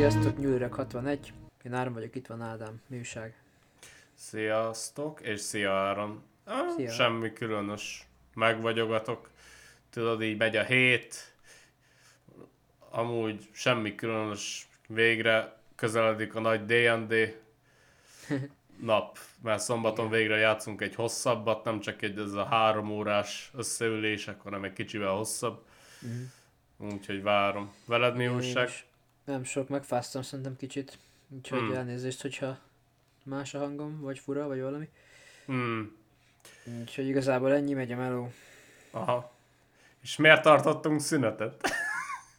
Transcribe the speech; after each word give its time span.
Sziasztok, 0.00 0.38
Nyúlreg 0.38 0.72
61. 0.72 1.32
Én 1.64 1.72
Áron 1.72 1.92
vagyok, 1.92 2.14
itt 2.14 2.26
van 2.26 2.42
Ádám. 2.42 2.80
Mi 2.86 2.96
újság? 2.96 3.42
Sziasztok, 4.14 5.20
és 5.20 5.40
szia 5.40 5.72
Áron. 5.72 6.22
Ah, 6.44 6.68
Szia. 6.76 6.90
Semmi 6.90 7.32
különös. 7.32 8.06
Megvagyogatok. 8.34 9.30
Tudod, 9.90 10.22
így 10.22 10.36
megy 10.38 10.56
a 10.56 10.62
hét. 10.62 11.34
Amúgy 12.90 13.48
semmi 13.52 13.94
különös. 13.94 14.68
Végre 14.86 15.56
közeledik 15.74 16.34
a 16.34 16.40
nagy 16.40 16.64
D&D 16.64 17.14
nap, 18.92 19.18
mert 19.42 19.62
szombaton 19.62 20.10
végre 20.10 20.36
játszunk 20.36 20.80
egy 20.80 20.94
hosszabbat, 20.94 21.64
nem 21.64 21.80
csak 21.80 22.02
egy 22.02 22.18
ez 22.18 22.32
a 22.32 22.44
három 22.44 22.90
órás 22.90 23.50
összeülések, 23.54 24.40
hanem 24.40 24.64
egy 24.64 24.72
kicsivel 24.72 25.12
hosszabb. 25.12 25.64
Úgyhogy 26.78 27.22
várom. 27.22 27.72
Veled 27.86 28.16
mi 28.16 28.28
újság? 28.28 28.68
is. 28.68 28.88
Nem 29.30 29.44
sok, 29.44 29.68
megfáztam 29.68 30.22
szerintem 30.22 30.56
kicsit. 30.56 30.98
Úgyhogy 31.28 31.58
Hmm. 31.58 31.72
elnézést, 31.74 32.22
hogyha 32.22 32.58
más 33.24 33.54
a 33.54 33.58
hangom, 33.58 34.00
vagy 34.00 34.18
fura, 34.18 34.46
vagy 34.46 34.60
valami. 34.60 34.88
Hmm. 35.46 35.96
Úgyhogy 36.80 37.06
igazából 37.08 37.52
ennyi 37.52 37.72
megy 37.72 37.92
a 37.92 37.96
meló. 37.96 38.32
Aha. 38.90 39.32
És 40.02 40.16
miért 40.16 40.42
tartottunk 40.42 41.00
szünetet? 41.00 41.68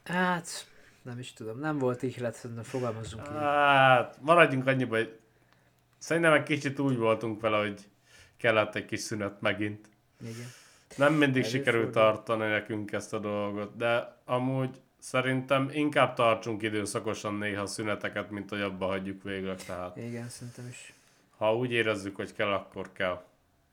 Hát, 0.04 0.68
nem 1.02 1.20
is 1.20 1.34
tudom. 1.34 1.60
Nem 1.60 1.78
volt 1.78 2.04
ihlet, 2.04 2.36
szerintem 2.36 2.64
fogalmazzunk 2.64 3.28
így. 3.28 3.34
Hát, 3.38 4.18
maradjunk 4.22 4.68
annyiba, 4.68 4.96
hogy 4.96 5.20
szerintem 5.98 6.34
egy 6.34 6.44
kicsit 6.44 6.80
úgy 6.80 6.98
voltunk 6.98 7.42
vele, 7.42 7.58
hogy 7.58 7.82
kellett 8.38 8.76
egy 8.76 8.86
kis 8.86 9.00
szünet 9.00 9.42
megint. 9.42 9.88
Igen. 10.22 10.48
Nem 10.96 11.14
mindig 11.14 11.44
Előfordul. 11.44 11.60
sikerült 11.60 11.92
tartani 11.92 12.48
nekünk 12.48 12.92
ezt 12.92 13.14
a 13.14 13.20
dolgot, 13.20 13.76
de 13.78 14.18
amúgy 14.26 14.82
szerintem 15.02 15.70
inkább 15.74 16.16
tartsunk 16.16 16.62
időszakosan 16.62 17.36
néha 17.36 17.66
szüneteket, 17.66 18.30
mint 18.30 18.50
hogy 18.50 18.62
abba 18.62 18.86
hagyjuk 18.86 19.24
végleg. 19.24 19.64
Tehát 19.64 19.98
Igen, 19.98 20.30
szerintem 20.30 20.68
is. 20.68 20.94
ha 21.38 21.56
úgy 21.56 21.72
érezzük, 21.72 22.16
hogy 22.16 22.34
kell, 22.34 22.52
akkor 22.54 22.92
kell. 22.94 23.24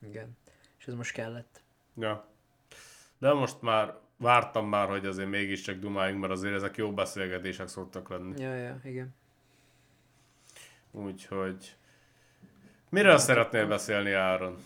Igen. 0.07 0.37
És 0.79 0.87
ez 0.87 0.93
most 0.93 1.11
kellett. 1.11 1.61
Ja. 1.97 2.25
De 3.17 3.33
most 3.33 3.61
már 3.61 3.97
vártam 4.17 4.67
már, 4.69 4.87
hogy 4.87 5.05
azért 5.05 5.29
mégiscsak 5.29 5.75
dumáljunk, 5.79 6.21
mert 6.21 6.33
azért 6.33 6.53
ezek 6.55 6.75
jó 6.75 6.93
beszélgetések 6.93 7.67
szoktak 7.67 8.09
lenni. 8.09 8.41
Ja, 8.41 8.55
ja, 8.55 8.79
igen. 8.83 9.15
Úgyhogy... 10.91 11.75
Miről 12.89 13.17
szeretnél 13.17 13.67
beszélni, 13.67 14.11
Áron? 14.11 14.57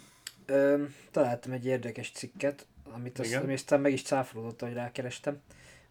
Ö, 0.45 0.83
találtam 1.11 1.51
egy 1.51 1.65
érdekes 1.65 2.11
cikket, 2.11 2.65
amit 2.91 3.19
azt, 3.19 3.35
ami 3.35 3.53
aztán 3.53 3.81
meg 3.81 3.91
is 3.91 4.03
cáfolódott, 4.03 4.59
hogy 4.61 4.73
rákerestem. 4.73 5.41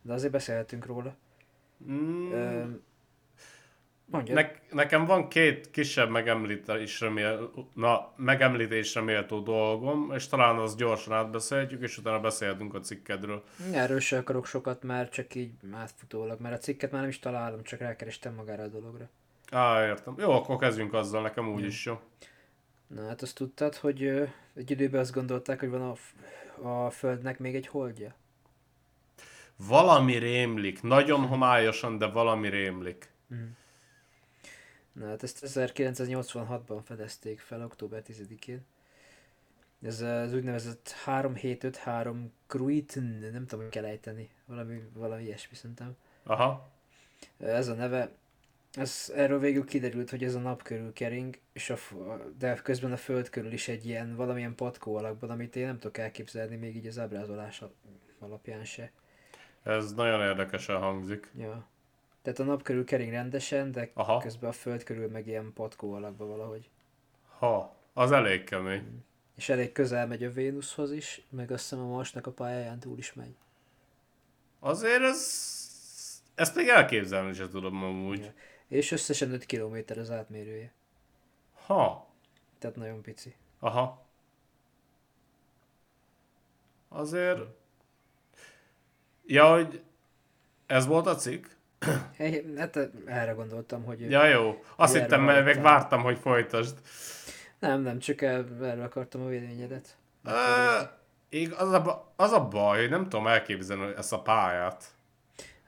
De 0.03 0.12
azért 0.12 0.33
beszélhetünk 0.33 0.86
róla. 0.86 1.17
Mm, 1.91 2.33
Ö, 2.33 2.64
mondja. 4.05 4.34
ne, 4.34 4.50
nekem 4.70 5.05
van 5.05 5.28
két 5.28 5.70
kisebb 5.70 6.11
megemlítésre, 6.11 7.08
mél, 7.08 7.50
na, 7.75 8.12
megemlítésre 8.17 9.00
méltó 9.00 9.41
dolgom, 9.41 10.12
és 10.14 10.27
talán 10.27 10.58
az 10.58 10.77
gyorsan 10.77 11.12
átbeszélhetjük, 11.14 11.83
és 11.83 11.98
utána 11.98 12.20
beszélhetünk 12.20 12.75
a 12.75 12.80
cikkedről. 12.80 13.45
Erről 13.73 14.00
se 14.00 14.19
akarok 14.19 14.47
sokat 14.47 14.83
már, 14.83 15.08
csak 15.08 15.34
így 15.34 15.53
átfutólag, 15.73 16.41
mert 16.41 16.55
a 16.55 16.58
cikket 16.58 16.91
már 16.91 17.00
nem 17.00 17.11
is 17.11 17.19
találom, 17.19 17.62
csak 17.62 17.80
rákerestem 17.80 18.34
magára 18.34 18.62
a 18.62 18.69
dologra. 18.69 19.08
Á, 19.50 19.86
értem. 19.86 20.14
Jó, 20.19 20.30
akkor 20.30 20.56
kezdjünk 20.56 20.92
azzal, 20.95 21.23
nekem 21.23 21.48
úgy 21.48 21.64
is 21.64 21.84
jó. 21.86 22.00
Na 22.86 23.06
hát 23.06 23.23
azt 23.23 23.34
tudtad, 23.34 23.75
hogy 23.75 24.03
ö, 24.03 24.25
egy 24.55 24.70
időben 24.70 25.00
azt 25.00 25.12
gondolták, 25.12 25.61
hogy 25.61 25.70
van 25.70 25.97
a, 26.61 26.69
a 26.69 26.91
Földnek 26.91 27.39
még 27.39 27.55
egy 27.55 27.67
holdja? 27.67 28.14
Valami 29.66 30.16
rémlik, 30.16 30.82
nagyon 30.82 31.27
homályosan, 31.27 31.98
de 31.98 32.06
valami 32.06 32.48
rémlik. 32.48 33.11
Na 34.92 35.06
hát 35.06 35.23
ezt 35.23 35.45
1986-ban 35.46 36.80
fedezték 36.84 37.40
fel, 37.40 37.64
október 37.64 38.02
10-én. 38.08 38.64
Ez 39.83 40.01
az 40.01 40.34
úgynevezett 40.34 40.90
3753 40.90 42.33
Kruitn, 42.46 43.01
nem 43.33 43.46
tudom, 43.46 43.61
hogy 43.61 43.72
kell 43.72 43.84
ejteni, 43.84 44.30
valami, 44.45 44.83
valami 44.95 45.22
ilyesmi 45.22 45.56
szerintem. 45.56 45.96
Aha. 46.22 46.70
Ez 47.39 47.68
a 47.68 47.74
neve, 47.74 48.11
ez, 48.72 49.12
erről 49.14 49.39
végül 49.39 49.64
kiderült, 49.64 50.11
hogy 50.11 50.24
ez 50.24 50.34
a 50.34 50.39
nap 50.39 50.62
körül 50.62 50.92
kering, 50.92 51.39
és 51.52 51.70
a, 51.70 51.77
de 52.39 52.55
közben 52.55 52.92
a 52.92 52.96
föld 52.96 53.28
körül 53.28 53.52
is 53.52 53.68
egy 53.68 53.86
ilyen 53.86 54.17
valamilyen 54.17 54.55
patkó 54.55 54.96
alakban, 54.96 55.30
amit 55.30 55.56
én 55.56 55.67
nem 55.67 55.78
tudok 55.78 55.98
elképzelni 55.98 56.56
még 56.56 56.77
így 56.77 56.86
az 56.86 56.98
ábrázolás 56.98 57.62
al- 57.62 57.74
alapján 58.18 58.64
se. 58.64 58.92
Ez 59.62 59.95
nagyon 59.95 60.20
érdekesen 60.20 60.78
hangzik. 60.78 61.30
Ja. 61.36 61.67
Tehát 62.23 62.39
a 62.39 62.45
nap 62.45 62.62
körül 62.62 62.84
kering 62.84 63.11
rendesen, 63.11 63.73
de 63.73 63.90
Aha. 63.95 64.18
közben 64.18 64.50
a 64.50 64.52
föld 64.52 64.83
körül 64.83 65.08
meg 65.08 65.27
ilyen 65.27 65.52
patkó 65.52 65.92
alakban 65.92 66.28
valahogy. 66.28 66.70
Ha, 67.39 67.77
az 67.92 68.12
elég 68.12 68.45
kemény. 68.45 69.05
És 69.36 69.48
elég 69.48 69.72
közel 69.72 70.06
megy 70.06 70.24
a 70.24 70.30
Vénuszhoz 70.30 70.92
is, 70.92 71.27
meg 71.30 71.51
azt 71.51 71.62
hiszem 71.62 71.84
a 71.84 71.89
Marsnak 71.89 72.27
a 72.27 72.30
pályáján 72.30 72.78
túl 72.80 72.98
is 72.98 73.12
megy. 73.12 73.34
Azért 74.58 75.02
ez... 75.02 75.51
Ezt 76.34 76.55
még 76.55 76.68
elképzelni 76.68 77.33
sem 77.33 77.48
tudom 77.51 77.84
amúgy. 77.84 78.20
Ja. 78.20 78.33
És 78.68 78.90
összesen 78.90 79.33
5 79.33 79.46
km 79.46 79.77
az 79.98 80.11
átmérője. 80.11 80.72
Ha, 81.67 82.08
Tehát 82.58 82.77
nagyon 82.77 83.02
pici. 83.02 83.34
aha. 83.58 84.05
Azért... 86.89 87.40
Ja, 89.27 89.52
hogy 89.52 89.83
ez 90.66 90.86
volt 90.86 91.06
a 91.06 91.14
cikk? 91.14 91.46
Hát 92.56 92.78
erre 93.06 93.33
gondoltam, 93.33 93.84
hogy... 93.84 94.10
Ja, 94.10 94.27
jó. 94.27 94.62
Azt 94.77 94.96
hittem, 94.96 95.22
mert 95.22 95.44
még 95.44 95.60
vártam, 95.60 96.02
hogy 96.02 96.18
folytasd. 96.18 96.78
Nem, 97.58 97.80
nem, 97.80 97.98
csak 97.98 98.22
erről 98.22 98.83
akartam 98.83 99.22
a 99.22 99.27
véleményedet. 99.27 99.96
Ég, 101.28 101.52
az, 101.52 101.72
a, 101.72 102.12
az 102.16 102.33
a 102.33 102.48
baj, 102.48 102.80
hogy 102.80 102.90
nem 102.90 103.02
tudom 103.02 103.27
elképzelni 103.27 103.92
ezt 103.96 104.12
a 104.12 104.22
pályát. 104.22 104.84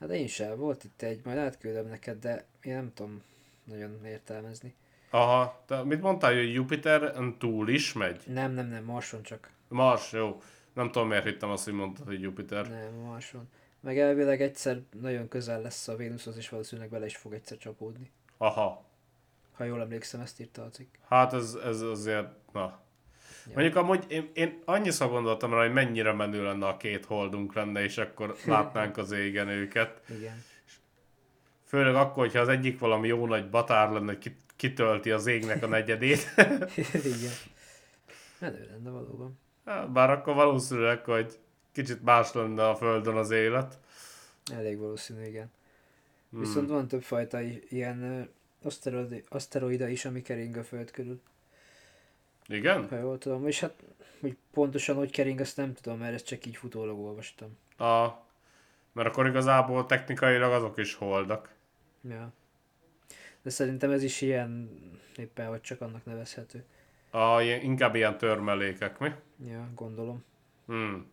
Hát 0.00 0.10
én 0.10 0.26
sem, 0.26 0.56
volt 0.56 0.84
itt 0.84 1.02
egy, 1.02 1.20
majd 1.24 1.38
átküldöm 1.38 1.88
neked, 1.88 2.18
de 2.18 2.44
én 2.62 2.74
nem 2.74 2.92
tudom 2.94 3.22
nagyon 3.64 4.04
értelmezni. 4.04 4.74
Aha, 5.10 5.62
te 5.66 5.82
mit 5.82 6.00
mondtál, 6.00 6.34
hogy 6.34 6.52
Jupiter 6.52 7.12
túl 7.38 7.68
is 7.68 7.92
megy? 7.92 8.22
Nem, 8.26 8.52
nem, 8.52 8.68
nem, 8.68 8.84
Marson 8.84 9.22
csak. 9.22 9.50
Mars, 9.68 10.12
jó. 10.12 10.42
Nem 10.74 10.90
tudom, 10.90 11.08
miért 11.08 11.24
hittem 11.24 11.50
azt, 11.50 11.64
hogy 11.64 11.72
mondtad, 11.72 12.06
hogy 12.06 12.20
Jupiter. 12.20 12.68
Nem, 12.68 12.94
Marson. 12.94 13.48
Meg 13.80 13.98
elvileg 13.98 14.42
egyszer 14.42 14.80
nagyon 15.00 15.28
közel 15.28 15.60
lesz 15.60 15.88
a 15.88 15.96
Vénuszhoz, 15.96 16.36
és 16.36 16.48
valószínűleg 16.48 16.90
bele 16.90 17.04
is 17.04 17.16
fog 17.16 17.32
egyszer 17.32 17.58
csapódni. 17.58 18.10
Aha. 18.36 18.84
Ha 19.52 19.64
jól 19.64 19.80
emlékszem, 19.80 20.20
ezt 20.20 20.40
írta 20.40 20.62
a 20.62 20.68
cikk. 20.68 20.94
Hát 21.08 21.32
ez, 21.32 21.54
ez 21.64 21.80
azért, 21.80 22.28
na. 22.52 22.82
Ja. 23.46 23.52
Mondjuk 23.54 23.76
amúgy 23.76 24.04
én, 24.08 24.30
én 24.34 24.62
annyiszor 24.64 25.08
gondoltam 25.08 25.52
rá, 25.52 25.60
hogy 25.62 25.72
mennyire 25.72 26.12
menő 26.12 26.42
lenne 26.42 26.66
a 26.66 26.76
két 26.76 27.04
holdunk 27.04 27.54
lenne, 27.54 27.82
és 27.82 27.98
akkor 27.98 28.36
látnánk 28.46 28.96
az 28.96 29.12
égen 29.12 29.48
őket. 29.48 30.00
Igen. 30.18 30.42
Főleg 31.64 31.94
akkor, 31.94 32.24
hogyha 32.24 32.40
az 32.40 32.48
egyik 32.48 32.78
valami 32.78 33.06
jó 33.08 33.26
nagy 33.26 33.50
batár 33.50 33.90
lenne, 33.90 34.18
kitölti 34.56 35.10
az 35.10 35.26
égnek 35.26 35.62
a 35.62 35.66
negyedét. 35.66 36.34
Igen. 37.16 37.32
Menő 38.38 38.66
lenne 38.70 38.90
valóban. 38.90 39.38
Hát, 39.64 39.92
Bár 39.92 40.10
akkor 40.10 40.34
valószínűleg, 40.34 41.04
hogy 41.04 41.38
kicsit 41.72 42.02
más 42.02 42.32
lenne 42.32 42.68
a 42.68 42.76
Földön 42.76 43.16
az 43.16 43.30
élet. 43.30 43.78
Elég 44.52 44.78
valószínű, 44.78 45.26
igen. 45.26 45.50
Hmm. 46.30 46.40
Viszont 46.40 46.68
van 46.68 46.88
több 46.88 47.02
fajta 47.02 47.40
ilyen 47.68 48.02
ö, 48.02 48.22
aszteroida, 48.66 49.16
aszteroida 49.28 49.88
is, 49.88 50.04
ami 50.04 50.22
kering 50.22 50.56
a 50.56 50.64
Föld 50.64 50.90
körül, 50.90 51.20
Igen? 52.46 52.88
ha 52.88 52.96
jól 52.96 53.18
tudom. 53.18 53.46
És 53.46 53.60
hát, 53.60 53.74
hogy 54.20 54.36
pontosan 54.52 54.96
hogy 54.96 55.10
kering, 55.10 55.40
azt 55.40 55.56
nem 55.56 55.74
tudom, 55.74 55.98
mert 55.98 56.14
ezt 56.14 56.26
csak 56.26 56.46
így 56.46 56.56
futólag 56.56 56.98
olvastam. 56.98 57.58
A, 57.78 58.08
mert 58.92 59.08
akkor 59.08 59.26
igazából 59.26 59.86
technikailag 59.86 60.52
azok 60.52 60.78
is 60.78 60.94
holdak. 60.94 61.54
Ja. 62.08 62.32
De 63.42 63.50
szerintem 63.50 63.90
ez 63.90 64.02
is 64.02 64.20
ilyen, 64.20 64.70
éppen 65.16 65.48
hogy 65.48 65.60
csak 65.60 65.80
annak 65.80 66.04
nevezhető. 66.04 66.64
A, 67.14 67.40
inkább 67.40 67.94
ilyen 67.94 68.18
törmelékek, 68.18 68.98
mi? 68.98 69.10
Ja, 69.48 69.68
gondolom. 69.74 70.24
Hmm. 70.66 71.10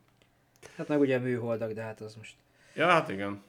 Hát 0.77 0.87
meg 0.87 0.99
ugye 0.99 1.17
műholdak, 1.17 1.71
de 1.71 1.81
hát 1.81 2.01
az 2.01 2.15
most. 2.15 2.35
Ja, 2.75 2.87
hát 2.87 3.09
igen. 3.09 3.43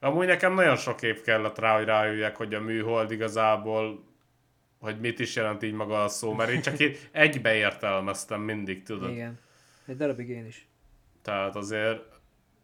Amúgy 0.00 0.26
nekem 0.26 0.54
nagyon 0.54 0.76
sok 0.76 1.02
év 1.02 1.22
kellett 1.22 1.58
rá, 1.58 1.76
hogy 1.76 1.84
rájöjjek, 1.84 2.36
hogy 2.36 2.54
a 2.54 2.60
műhold 2.60 3.10
igazából, 3.10 4.04
hogy 4.78 5.00
mit 5.00 5.18
is 5.18 5.36
jelent 5.36 5.62
így 5.62 5.72
maga 5.72 6.04
a 6.04 6.08
szó, 6.08 6.32
mert 6.32 6.50
én 6.50 6.62
csak 6.62 6.80
így 6.80 7.08
egybe 7.12 7.54
értelmeztem 7.54 8.40
mindig, 8.40 8.82
tudod. 8.82 9.10
Igen. 9.10 9.38
Egy 9.86 9.96
darabig 9.96 10.28
én 10.28 10.46
is. 10.46 10.66
Tehát 11.22 11.56
azért, 11.56 12.02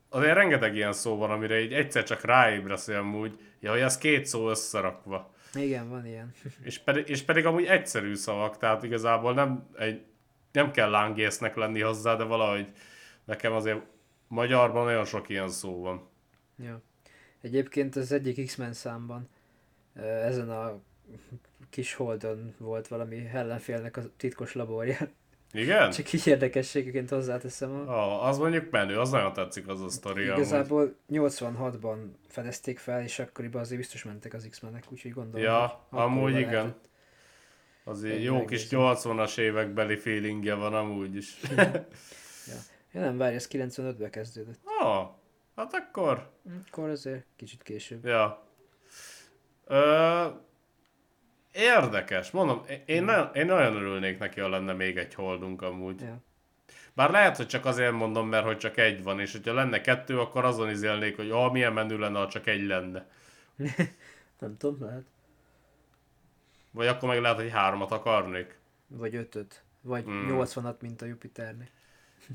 azért 0.09 0.35
rengeteg 0.35 0.75
ilyen 0.75 0.93
szó 0.93 1.17
van, 1.17 1.31
amire 1.31 1.61
így 1.61 1.73
egyszer 1.73 2.05
csak 2.05 2.25
ráébresz 2.25 2.89
amúgy, 2.89 3.39
ja, 3.61 3.71
hogy 3.71 3.81
ez 3.81 3.99
két 3.99 4.27
szó 4.27 4.49
összerakva. 4.49 5.35
Igen, 5.57 5.89
van 5.89 6.07
ilyen. 6.07 6.33
És 6.63 6.79
pedig, 6.79 7.09
és 7.09 7.23
pedig 7.23 7.47
amúgy 7.47 7.65
egyszerű 7.65 8.15
szavak, 8.15 8.59
tehát 8.59 8.83
igazából 8.83 9.35
nem, 9.35 9.69
egy, 9.79 10.05
nem 10.53 10.71
kell 10.71 10.91
lángésznek 10.91 11.57
lenni 11.57 11.81
hozzá, 11.81 12.17
de 12.17 12.25
valahogy 12.25 12.73
nekem 13.25 13.53
azért 13.53 13.81
magyarban 14.29 14.85
nagyon 14.85 15.05
sok 15.05 15.29
ilyen 15.29 15.49
szó 15.49 15.81
van. 15.81 16.09
ja. 16.57 16.83
Egyébként 17.41 17.97
az 17.97 18.13
egyik 18.13 18.47
X-Men 18.47 18.73
számban 18.73 19.29
ezen 20.03 20.51
a 20.51 20.81
kis 21.71 21.95
holdon 21.95 22.55
volt 22.59 22.89
valami 22.89 23.29
ellenfélnek 23.33 23.97
a 23.97 24.03
titkos 24.17 24.53
laborja. 24.55 24.97
Igen? 25.57 25.91
Csak 25.91 26.13
így 26.13 26.27
érdekességként 26.27 27.11
hozzáteszem. 27.11 27.75
A... 27.75 27.93
Ah, 27.97 28.25
az 28.29 28.39
mondjuk 28.39 28.71
menő, 28.71 28.99
az 28.99 29.11
nagyon 29.11 29.33
tetszik 29.33 29.69
az 29.69 29.81
a 29.83 29.89
sztori. 29.89 30.29
amúgy. 30.29 30.39
Igazából 30.39 30.95
86-ban 31.11 31.97
fedezték 32.29 32.79
fel, 32.79 33.03
és 33.03 33.19
akkoriban 33.19 33.61
azért 33.61 33.81
biztos 33.81 34.05
mentek 34.05 34.35
az 34.35 34.47
X-menek, 34.51 34.85
úgyhogy 34.91 35.13
gondolom, 35.13 35.47
Ja, 35.47 35.87
amúgy 35.91 36.31
igen. 36.37 36.51
lehetett. 36.53 36.89
Azért 37.85 38.23
jó 38.23 38.45
kis 38.45 38.69
megnézem. 38.71 38.95
80-as 39.15 39.39
évekbeli 39.39 39.97
feelingje 39.97 40.55
van 40.55 40.75
amúgy 40.75 41.17
is. 41.17 41.37
Ja 42.93 43.01
nem, 43.03 43.17
várj, 43.17 43.35
ez 43.35 43.49
95-ben 43.53 44.11
kezdődött. 44.11 44.59
ah, 44.81 45.07
hát 45.57 45.75
akkor, 45.75 46.31
Akkor 46.71 46.89
azért 46.89 47.25
kicsit 47.37 47.63
később. 47.63 48.05
ja. 48.05 48.47
Ö, 49.67 50.25
érdekes, 51.57 52.31
mondom, 52.31 52.63
én, 52.87 53.05
nagyon, 53.05 53.31
én 53.35 53.47
nagyon 53.47 53.77
örülnék 53.77 54.19
neki, 54.19 54.41
ha 54.41 54.49
lenne 54.49 54.73
még 54.73 54.97
egy 54.97 55.15
holdunk 55.15 55.63
amúgy. 55.63 56.01
Ja. 56.01 56.23
Bár 56.95 57.11
lehet, 57.11 57.37
hogy 57.37 57.47
csak 57.47 57.65
azért 57.65 57.93
mondom, 57.93 58.29
mert 58.29 58.45
hogy 58.45 58.59
csak 58.59 58.77
egy 58.77 59.03
van, 59.03 59.21
és 59.21 59.33
hogyha 59.33 59.55
lenne 59.55 59.81
kettő, 59.81 60.21
akkor 60.21 60.45
azon 60.45 60.71
izélnék, 60.71 61.17
hogy 61.17 61.31
ah, 61.31 61.53
milyen 61.53 61.73
menő 61.73 61.99
lenne, 61.99 62.19
ha 62.19 62.29
csak 62.29 62.47
egy 62.47 62.67
lenne. 62.67 63.07
Nem 64.41 64.57
tudom, 64.57 64.85
lehet. 64.85 65.05
Vagy 66.71 66.87
akkor 66.87 67.09
meg 67.09 67.21
lehet, 67.21 67.37
hogy 67.37 67.51
hármat 67.51 67.91
akarnék. 67.91 68.59
Vagy 68.87 69.15
ötöt. 69.15 69.63
Vagy 69.81 70.05
Hmm. 70.05 70.29
80-at, 70.31 70.79
mint 70.81 71.03
a 71.03 71.07
Jupiternek. 71.07 71.71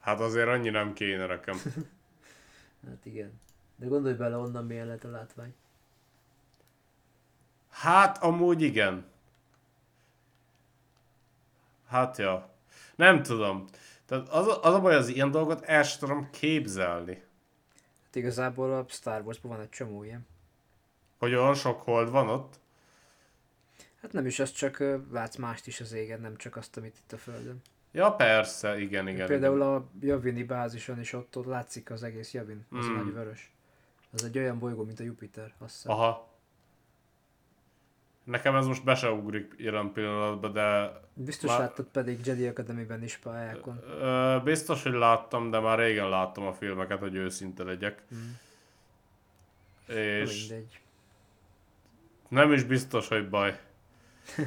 Hát 0.00 0.20
azért 0.20 0.48
annyi 0.48 0.70
nem 0.70 0.92
kéne 0.92 1.26
nekem. 1.26 1.56
Hát 2.86 3.06
igen. 3.06 3.40
De 3.76 3.86
gondolj 3.86 4.14
bele, 4.14 4.36
onnan 4.36 4.66
milyen 4.66 4.86
lehet 4.86 5.04
a 5.04 5.10
látvány. 5.10 5.54
Hát, 7.70 8.22
amúgy 8.22 8.62
igen. 8.62 9.06
Hát, 11.86 12.16
ja. 12.18 12.50
Nem 12.96 13.22
tudom. 13.22 13.64
Tehát 14.06 14.28
az, 14.28 14.46
a- 14.46 14.62
az 14.62 14.74
a 14.74 14.80
baj, 14.80 14.94
az 14.94 15.08
ilyen 15.08 15.30
dolgot 15.30 15.62
el 15.62 15.82
sem 15.82 15.98
tudom 15.98 16.30
képzelni. 16.30 17.22
Hát 18.04 18.14
igazából 18.16 18.72
a 18.74 18.84
Star 18.88 19.22
Wars-ban 19.22 19.50
van 19.50 19.60
egy 19.60 19.68
csomó 19.68 20.02
ilyen. 20.04 20.26
Hogy 21.18 21.34
olyan 21.34 21.54
sok 21.54 21.80
hold 21.82 22.10
van 22.10 22.28
ott. 22.28 22.60
Hát 24.02 24.12
nem 24.12 24.26
is 24.26 24.38
az, 24.38 24.52
csak 24.52 24.82
látsz 25.10 25.36
mást 25.36 25.66
is 25.66 25.80
az 25.80 25.92
égen, 25.92 26.20
nem 26.20 26.36
csak 26.36 26.56
azt, 26.56 26.76
amit 26.76 26.96
itt 27.04 27.12
a 27.12 27.16
Földön. 27.16 27.62
Ja, 27.92 28.12
persze, 28.12 28.80
igen, 28.80 29.08
igen. 29.08 29.26
Például 29.26 29.56
igen. 29.56 29.68
a 29.68 29.88
Javini 30.00 30.42
bázison 30.44 31.00
is 31.00 31.12
ott, 31.12 31.36
ott 31.36 31.46
látszik 31.46 31.90
az 31.90 32.02
egész 32.02 32.32
Javin, 32.32 32.66
az 32.70 32.86
a 32.86 32.90
nagy 32.90 33.12
vörös. 33.12 33.52
Az 34.12 34.24
egy 34.24 34.38
olyan 34.38 34.58
bolygó, 34.58 34.84
mint 34.84 35.00
a 35.00 35.02
Jupiter, 35.02 35.54
azt 35.58 35.74
hiszem. 35.74 35.92
Aha. 35.92 36.28
Nekem 38.28 38.54
ez 38.54 38.66
most 38.66 38.84
be 38.84 38.94
se 38.94 39.10
ugrik 39.10 39.54
jelen 39.58 39.92
pillanatban, 39.92 40.52
de 40.52 40.92
Biztos 41.14 41.50
Már- 41.50 41.58
láttad 41.58 41.86
pedig 41.86 42.26
Jedi 42.26 42.46
Academy-ben 42.46 43.02
is 43.02 43.16
pályákon. 43.16 43.80
ö, 44.00 44.36
biztos, 44.44 44.82
hogy 44.82 44.92
láttam, 44.92 45.50
de 45.50 45.58
már 45.58 45.78
régen 45.78 46.08
láttam 46.08 46.46
a 46.46 46.52
filmeket, 46.52 46.98
hogy 46.98 47.14
őszinte 47.14 47.62
legyek. 47.62 48.02
Hmm. 48.08 48.38
És 49.96 50.48
Mindegy. 50.48 50.80
nem 52.28 52.52
is 52.52 52.62
biztos, 52.64 53.08
hogy 53.08 53.28
baj. 53.28 53.58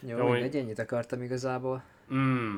Jó, 0.00 0.16
Jó, 0.16 0.28
mindegy, 0.28 0.56
ennyit 0.56 0.78
akartam 0.78 1.22
igazából. 1.22 1.82
Mm. 2.14 2.56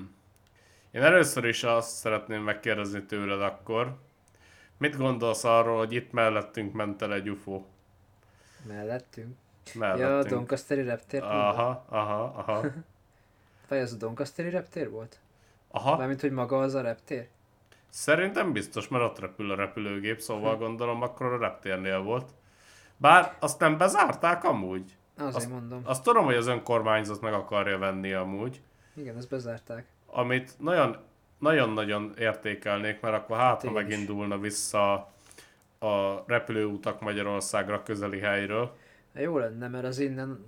Én 0.91 1.03
először 1.03 1.45
is 1.45 1.63
azt 1.65 1.97
szeretném 1.97 2.43
megkérdezni 2.43 3.05
tőled 3.05 3.43
akkor. 3.43 3.97
Mit 4.77 4.97
gondolsz 4.97 5.45
arról, 5.45 5.79
hogy 5.79 5.93
itt 5.93 6.13
mellettünk 6.13 6.73
ment 6.73 7.03
el 7.03 7.15
egy 7.15 7.31
UFO? 7.31 7.65
Mellettünk. 8.67 9.37
Ja, 9.75 9.85
a 9.93 9.97
Mellettünk. 9.97 10.29
Doncasteri 10.35 10.83
reptér. 10.83 11.23
aha, 11.23 11.85
aha, 11.89 12.23
aha. 12.37 12.61
Vagy 13.69 13.79
az 13.79 13.93
a 13.93 13.97
Doncasteri 13.97 14.51
reptér 14.51 14.91
volt? 14.91 15.19
Aha. 15.71 15.97
Mármint, 15.97 16.21
hogy 16.21 16.31
maga 16.33 16.59
az 16.61 16.75
a 16.75 16.81
reptér? 16.81 17.29
Szerintem 17.89 18.53
biztos, 18.53 18.89
mert 18.89 19.05
ott 19.05 19.19
repül 19.19 19.51
a 19.51 19.55
repülőgép, 19.55 20.21
szóval 20.21 20.57
gondolom 20.57 21.03
akkor 21.03 21.33
a 21.33 21.39
reptérnél 21.39 22.03
volt. 22.03 22.31
Bár 22.97 23.37
azt 23.41 23.59
nem 23.61 23.79
bezárták 23.79 24.45
amúgy. 24.45 24.97
Azért 25.19 25.35
Azt- 25.37 25.51
mondom. 25.51 25.81
Azt 25.85 26.03
tudom, 26.03 26.25
hogy 26.25 26.35
az 26.35 26.47
önkormányzat 26.47 27.21
meg 27.21 27.33
akarja 27.33 27.79
venni 27.79 28.13
amúgy. 28.13 28.61
Igen, 28.95 29.17
ezt 29.17 29.29
bezárták. 29.29 29.87
amit 30.07 30.53
nagyon, 30.59 30.97
nagyon-nagyon 31.39 32.15
értékelnék, 32.19 33.01
mert 33.01 33.15
akkor 33.15 33.37
hát, 33.37 33.61
ha 33.63 33.69
én 33.69 33.75
is. 33.77 33.83
megindulna 33.83 34.39
vissza 34.39 34.93
a 35.79 36.25
repülőutak 36.27 37.01
Magyarországra 37.01 37.83
közeli 37.83 38.19
helyről. 38.19 38.77
Hát 39.15 39.23
Jó 39.23 39.39
lenne, 39.39 39.69
mert 39.69 39.85
az 39.85 39.99
innen, 39.99 40.45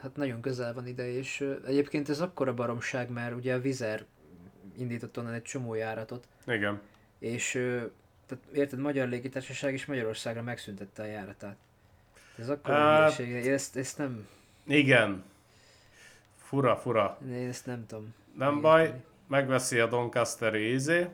hát 0.00 0.16
nagyon 0.16 0.40
közel 0.40 0.74
van 0.74 0.86
ide, 0.86 1.12
és 1.12 1.46
egyébként 1.66 2.08
ez 2.08 2.20
akkora 2.20 2.54
baromság, 2.54 3.10
mert 3.10 3.34
ugye 3.34 3.54
a 3.54 3.60
Vizer 3.60 4.04
indított 4.76 5.18
onnan 5.18 5.32
egy 5.32 5.42
csomó 5.42 5.74
járatot, 5.74 6.28
Igen. 6.46 6.80
és 7.18 7.50
tehát 8.26 8.44
érted, 8.52 8.78
Magyar 8.78 9.08
Légitársaság 9.08 9.72
is 9.74 9.86
Magyarországra 9.86 10.42
megszüntette 10.42 11.02
a 11.02 11.06
járatát. 11.06 11.56
Ez 12.38 12.48
akkora 12.48 12.96
hülyeség, 12.96 13.28
én 13.28 13.52
ezt, 13.52 13.76
ezt 13.76 13.98
nem, 13.98 14.28
Igen. 14.66 15.24
Fura, 16.36 16.76
fura. 16.76 17.18
én 17.28 17.48
ezt 17.48 17.66
nem 17.66 17.86
tudom. 17.86 18.14
Nem 18.36 18.54
megérteni. 18.54 18.60
baj, 18.60 19.00
megveszi 19.26 19.78
a 19.78 19.86
Doncasteri 19.86 20.72
izé, 20.72 21.08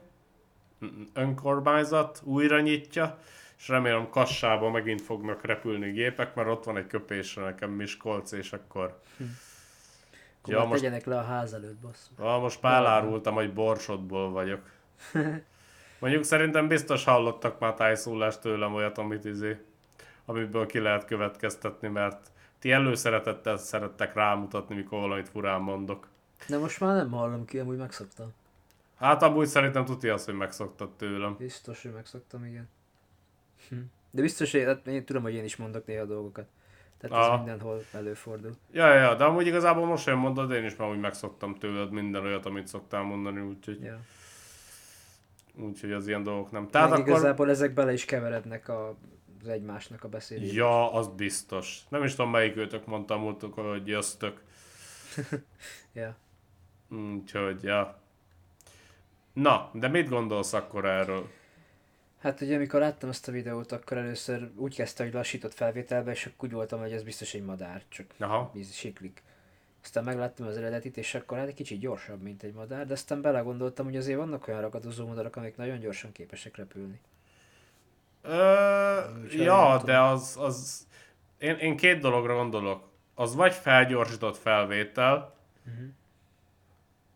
önkormányzat, 1.12 2.20
újra 2.25 2.60
nyitja, 2.60 3.19
és 3.58 3.69
remélem 3.69 4.08
Kassába 4.11 4.70
megint 4.70 5.03
fognak 5.03 5.44
repülni 5.44 5.91
gépek, 5.91 6.35
mert 6.35 6.49
ott 6.49 6.64
van 6.64 6.76
egy 6.76 6.87
köpésre 6.87 7.43
nekem 7.43 7.70
Miskolc, 7.70 8.32
és 8.32 8.53
akkor... 8.53 9.00
Akkor 10.41 10.55
Ja, 10.55 10.64
most- 10.64 10.81
tegyenek 10.81 11.05
le 11.05 11.19
a 11.19 11.23
ház 11.23 11.53
előtt, 11.53 11.76
basszus. 11.76 12.19
Ah, 12.19 12.41
most 12.41 12.62
már 12.62 12.75
elárultam, 12.81 13.35
hogy 13.35 13.53
borsodból 13.53 14.31
vagyok. 14.31 14.61
Mondjuk 15.99 16.25
szerintem 16.25 16.69
biztos 16.69 17.05
hallottak 17.05 17.58
már 17.58 17.75
tájszólást 17.75 18.41
tőlem 18.41 18.75
olyat, 18.75 18.99
amit 18.99 19.25
izé, 19.25 19.61
amiből 20.25 20.67
ki 20.67 20.79
lehet 20.79 21.05
következtetni, 21.05 21.88
mert 21.88 22.31
ti 22.58 22.73
előszeretettel 22.73 23.56
szerettek 23.56 24.14
rámutatni, 24.14 24.75
mikor 24.75 25.00
valamit 25.00 25.29
furán 25.29 25.61
mondok. 25.61 26.08
De 26.49 26.58
most 26.58 26.81
már 26.81 26.97
nem 26.97 27.11
hallom 27.11 27.44
ki, 27.44 27.58
amúgy 27.58 27.77
megszoktam. 27.77 28.32
Hát 28.98 29.22
amúgy 29.22 29.46
szerintem 29.46 29.84
tudja 29.84 30.15
azt, 30.15 30.25
hogy 30.25 30.34
megszoktad 30.34 30.91
tőlem. 30.96 31.36
Biztos, 31.39 31.82
hogy 31.82 31.93
megszoktam, 31.93 32.44
igen. 32.44 32.69
Hm. 33.69 33.77
De 34.11 34.23
biztos, 34.23 34.53
hogy 34.53 34.63
hát 34.63 34.87
én 34.87 35.05
tudom, 35.05 35.23
hogy 35.23 35.35
én 35.35 35.44
is 35.44 35.56
mondok 35.56 35.87
néha 35.87 36.05
dolgokat. 36.05 36.46
Tehát 36.99 37.17
ez 37.17 37.27
Aha. 37.27 37.37
mindenhol 37.37 37.82
előfordul. 37.93 38.53
Ja, 38.73 38.94
ja, 38.94 39.15
de 39.15 39.25
amúgy 39.25 39.46
igazából 39.46 39.87
most 39.87 40.06
olyan 40.06 40.19
mondod, 40.19 40.51
én 40.53 40.65
is 40.65 40.77
már 40.77 40.89
úgy 40.89 41.01
megszoktam 41.01 41.55
tőled 41.55 41.91
minden 41.91 42.25
olyat, 42.25 42.46
amit 42.46 42.67
szoktál 42.67 43.03
mondani, 43.03 43.41
úgyhogy, 43.41 43.82
Ja. 43.82 44.01
úgyhogy 45.55 45.93
az 45.93 46.06
ilyen 46.06 46.23
dolgok 46.23 46.51
nem. 46.51 46.69
Tehát 46.69 46.89
Tehát 46.89 47.01
akkor... 47.01 47.13
igazából 47.13 47.51
ezek 47.51 47.75
bele 47.75 47.93
is 47.93 48.05
keverednek 48.05 48.69
a, 48.69 48.96
az 49.43 49.49
egymásnak 49.49 50.05
a 50.05 50.08
beszédébe. 50.08 50.53
Ja, 50.53 50.93
az 50.93 51.08
biztos. 51.17 51.81
Nem 51.89 52.05
is 52.05 52.15
tudom 52.15 52.31
melyik 52.31 52.56
őtök 52.56 52.87
mondta 52.87 53.19
múltuk, 53.19 53.55
hogy 53.55 53.87
jöztök. 53.87 54.43
Ja. 55.93 56.17
Úgyhogy, 56.91 57.63
ja. 57.63 57.99
Na, 59.32 59.70
de 59.73 59.89
mit 59.89 60.08
gondolsz 60.08 60.53
akkor 60.53 60.85
erről? 60.85 61.29
Hát 62.27 62.41
ugye 62.41 62.56
amikor 62.56 62.81
láttam 62.81 63.09
ezt 63.09 63.29
a 63.29 63.33
videót, 63.33 63.73
akkor 63.73 63.97
először 63.97 64.51
úgy 64.56 64.75
kezdte, 64.75 65.05
hogy 65.05 65.13
lassított 65.13 65.55
felvételbe, 65.55 66.11
és 66.11 66.27
akkor 66.27 66.49
úgy 66.49 66.55
voltam, 66.55 66.81
hogy 66.81 66.93
ez 66.93 67.03
biztos 67.03 67.35
egy 67.35 67.45
madár, 67.45 67.83
csak 67.89 68.06
Aha. 68.19 68.51
víz 68.53 68.73
siklik. 68.73 69.23
Aztán 69.83 70.05
megláttam 70.05 70.47
az 70.47 70.56
eredetit, 70.56 70.97
és 70.97 71.15
akkor 71.15 71.39
hát 71.39 71.47
egy 71.47 71.55
kicsit 71.55 71.79
gyorsabb, 71.79 72.23
mint 72.23 72.43
egy 72.43 72.53
madár, 72.53 72.87
de 72.87 72.93
aztán 72.93 73.21
belegondoltam, 73.21 73.85
hogy 73.85 73.97
azért 73.97 74.19
vannak 74.19 74.49
olyan 74.49 74.61
ragadozó 74.61 75.06
madarak, 75.06 75.37
amik 75.37 75.56
nagyon 75.56 75.79
gyorsan 75.79 76.13
képesek 76.13 76.56
repülni. 76.56 77.01
Ö, 78.23 79.01
ja, 79.31 79.83
de 79.85 80.01
az, 80.01 80.37
az... 80.41 80.87
Én, 81.39 81.56
én 81.56 81.77
két 81.77 82.01
dologra 82.01 82.35
gondolok. 82.35 82.89
Az 83.15 83.35
vagy 83.35 83.55
felgyorsított 83.55 84.37
felvétel, 84.37 85.35
Uh-huh. 85.67 85.89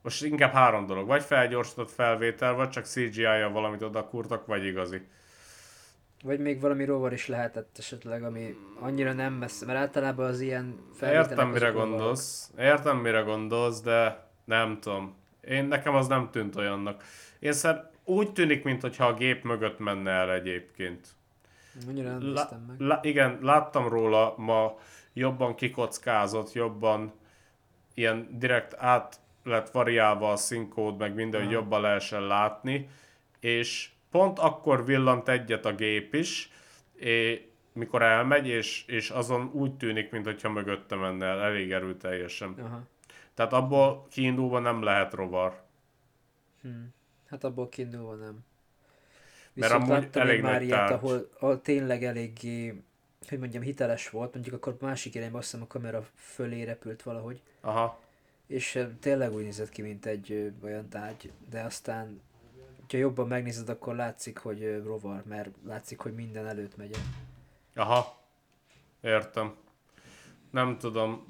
Most 0.02 0.24
inkább 0.24 0.52
három 0.52 0.86
dolog. 0.86 1.06
Vagy 1.06 1.22
felgyorsított 1.22 1.90
felvétel, 1.90 2.54
vagy 2.54 2.68
csak 2.70 2.84
CGI-jal 2.84 3.50
valamit 3.50 3.82
oda 3.82 4.04
kurtak, 4.06 4.46
vagy 4.46 4.64
igazi. 4.64 5.02
Vagy 6.22 6.38
még 6.40 6.60
valami 6.60 6.84
rovar 6.84 7.12
is 7.12 7.26
lehetett 7.26 7.76
esetleg, 7.78 8.22
ami 8.22 8.56
annyira 8.80 9.12
nem 9.12 9.32
messze, 9.32 9.66
mert 9.66 9.78
általában 9.78 10.26
az 10.26 10.40
ilyen 10.40 10.78
felvételek 10.94 11.30
Értem, 11.30 11.48
mire 11.48 11.64
azok 11.66 11.76
rovarok. 11.76 11.96
gondolsz. 11.98 12.50
Értem, 12.58 12.96
mire 12.96 13.20
gondolsz, 13.20 13.80
de 13.80 14.26
nem 14.44 14.78
tudom. 14.80 15.16
Én, 15.40 15.64
nekem 15.64 15.94
az 15.94 16.06
nem 16.06 16.28
tűnt 16.30 16.56
olyannak. 16.56 17.02
Én 17.38 17.52
szer, 17.52 17.90
úgy 18.04 18.32
tűnik, 18.32 18.64
mintha 18.64 19.06
a 19.06 19.14
gép 19.14 19.44
mögött 19.44 19.78
menne 19.78 20.10
el 20.10 20.32
egyébként. 20.32 21.06
Annyira 21.88 22.10
nem 22.10 22.32
La, 22.32 22.48
meg. 22.66 22.80
la, 22.80 22.98
igen, 23.02 23.38
láttam 23.42 23.88
róla 23.88 24.34
ma 24.36 24.78
jobban 25.12 25.54
kikockázott, 25.54 26.52
jobban 26.52 27.12
ilyen 27.94 28.28
direkt 28.38 28.74
át 28.78 29.16
lett 29.42 29.70
variálva 29.70 30.32
a 30.32 30.36
színkód, 30.36 30.96
meg 30.96 31.14
minden, 31.14 31.42
hogy 31.42 31.50
jobban 31.50 31.80
lehessen 31.80 32.26
látni, 32.26 32.88
és 33.40 33.90
pont 34.10 34.38
akkor 34.38 34.84
villant 34.84 35.28
egyet 35.28 35.64
a 35.64 35.74
gép 35.74 36.14
is, 36.14 36.50
és 36.94 37.40
mikor 37.72 38.02
elmegy, 38.02 38.46
és, 38.46 38.84
és 38.86 39.10
azon 39.10 39.50
úgy 39.52 39.74
tűnik, 39.76 40.10
mintha 40.10 40.48
mögötte 40.48 40.96
menne 40.96 41.26
el, 41.26 41.40
elég 41.40 41.72
erőteljesen. 41.72 42.54
Aha. 42.58 42.82
Tehát 43.34 43.52
abból 43.52 44.06
kiindulva 44.10 44.58
nem 44.58 44.82
lehet 44.82 45.12
rovar. 45.12 45.62
Hm. 46.62 46.68
Hát 47.26 47.44
abból 47.44 47.68
kiindulva 47.68 48.14
nem. 48.14 48.44
Mert 49.54 49.72
Viszont 49.72 49.90
amúgy 49.90 50.02
láttam 50.02 50.22
elég 50.22 50.42
már 50.42 50.62
ilyet, 50.62 50.78
tárgy. 50.78 50.92
ahol, 50.92 51.28
ahol 51.38 51.60
tényleg 51.60 52.04
eléggé, 52.04 52.82
hogy 53.28 53.38
mondjam, 53.38 53.62
hiteles 53.62 54.10
volt, 54.10 54.32
mondjuk 54.34 54.54
akkor 54.54 54.76
másik 54.80 55.14
irányba 55.14 55.38
azt 55.38 55.50
hiszem 55.50 55.64
a 55.64 55.66
kamera 55.66 56.06
fölé 56.14 56.62
repült 56.62 57.02
valahogy, 57.02 57.42
Aha. 57.60 57.98
És 58.50 58.86
tényleg 59.00 59.32
úgy 59.32 59.42
nézett 59.42 59.68
ki, 59.68 59.82
mint 59.82 60.06
egy 60.06 60.52
olyan 60.62 60.88
tárgy, 60.88 61.32
de 61.50 61.60
aztán, 61.60 62.20
ha 62.88 62.96
jobban 62.96 63.28
megnézed, 63.28 63.68
akkor 63.68 63.94
látszik, 63.94 64.38
hogy 64.38 64.82
rovar, 64.84 65.22
mert 65.24 65.50
látszik, 65.64 65.98
hogy 65.98 66.14
minden 66.14 66.46
előtt 66.46 66.76
megy. 66.76 66.92
el. 66.92 67.02
Aha. 67.82 68.18
Értem. 69.00 69.54
Nem 70.50 70.78
tudom. 70.78 71.26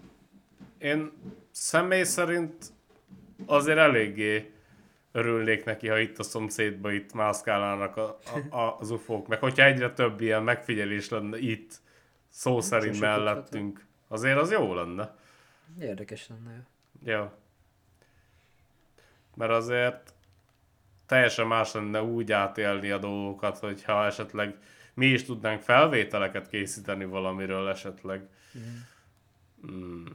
Én 0.79 1.13
személy 1.51 2.03
szerint 2.03 2.73
azért 3.47 3.79
eléggé 3.79 4.53
örülnék 5.13 5.65
neki, 5.65 5.89
ha 5.89 5.99
itt 5.99 6.19
a 6.19 6.23
szomszédba 6.23 6.93
itt 6.93 7.13
mászkálnának 7.13 7.97
a, 7.97 8.19
a, 8.51 8.57
a, 8.57 8.77
az 8.79 8.91
ufók, 8.91 9.29
meg 9.29 9.39
hogyha 9.39 9.65
egyre 9.65 9.93
több 9.93 10.21
ilyen 10.21 10.43
megfigyelés 10.43 11.09
lenne 11.09 11.39
itt, 11.39 11.81
szó 12.29 12.61
szerint 12.61 13.01
mellettünk, 13.01 13.87
azért 14.09 14.39
az 14.39 14.51
jó 14.51 14.75
lenne. 14.75 15.17
Érdekes 15.81 16.29
lenne. 16.29 16.53
jó. 16.53 16.70
Ja. 17.05 17.39
Mert 19.35 19.51
azért 19.51 20.15
teljesen 21.07 21.47
más 21.47 21.73
lenne 21.73 22.03
úgy 22.03 22.33
átélni 22.33 22.91
a 22.91 22.99
dolgokat, 22.99 23.59
hogyha 23.59 24.05
esetleg 24.05 24.59
mi 24.95 25.07
is 25.07 25.25
tudnánk 25.25 25.63
felvételeket 25.63 26.49
készíteni 26.49 27.05
valamiről 27.05 27.69
esetleg. 27.69 28.29
Mm. 29.71 30.07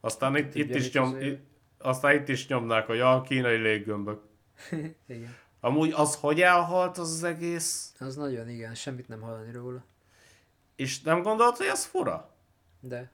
Aztán 0.00 0.36
itt, 0.36 0.54
itt, 0.54 0.74
is 0.74 0.92
nyom, 0.92 1.20
itt, 1.20 1.40
aztán 1.78 2.14
itt 2.14 2.28
is 2.28 2.48
nyomnák, 2.48 2.86
hogy 2.86 3.00
a 3.00 3.20
kínai 3.20 3.56
léggömbök. 3.56 4.22
Igen. 5.06 5.34
Amúgy 5.60 5.92
az 5.92 6.16
hogy 6.16 6.40
elhalt 6.40 6.98
az, 6.98 7.10
az 7.10 7.22
egész? 7.22 7.94
Az 7.98 8.16
nagyon, 8.16 8.48
igen, 8.48 8.74
semmit 8.74 9.08
nem 9.08 9.20
hallani 9.20 9.52
róla. 9.52 9.84
És 10.76 11.00
nem 11.00 11.22
gondolod, 11.22 11.56
hogy 11.56 11.66
ez 11.66 11.84
fura? 11.84 12.34
De, 12.80 13.10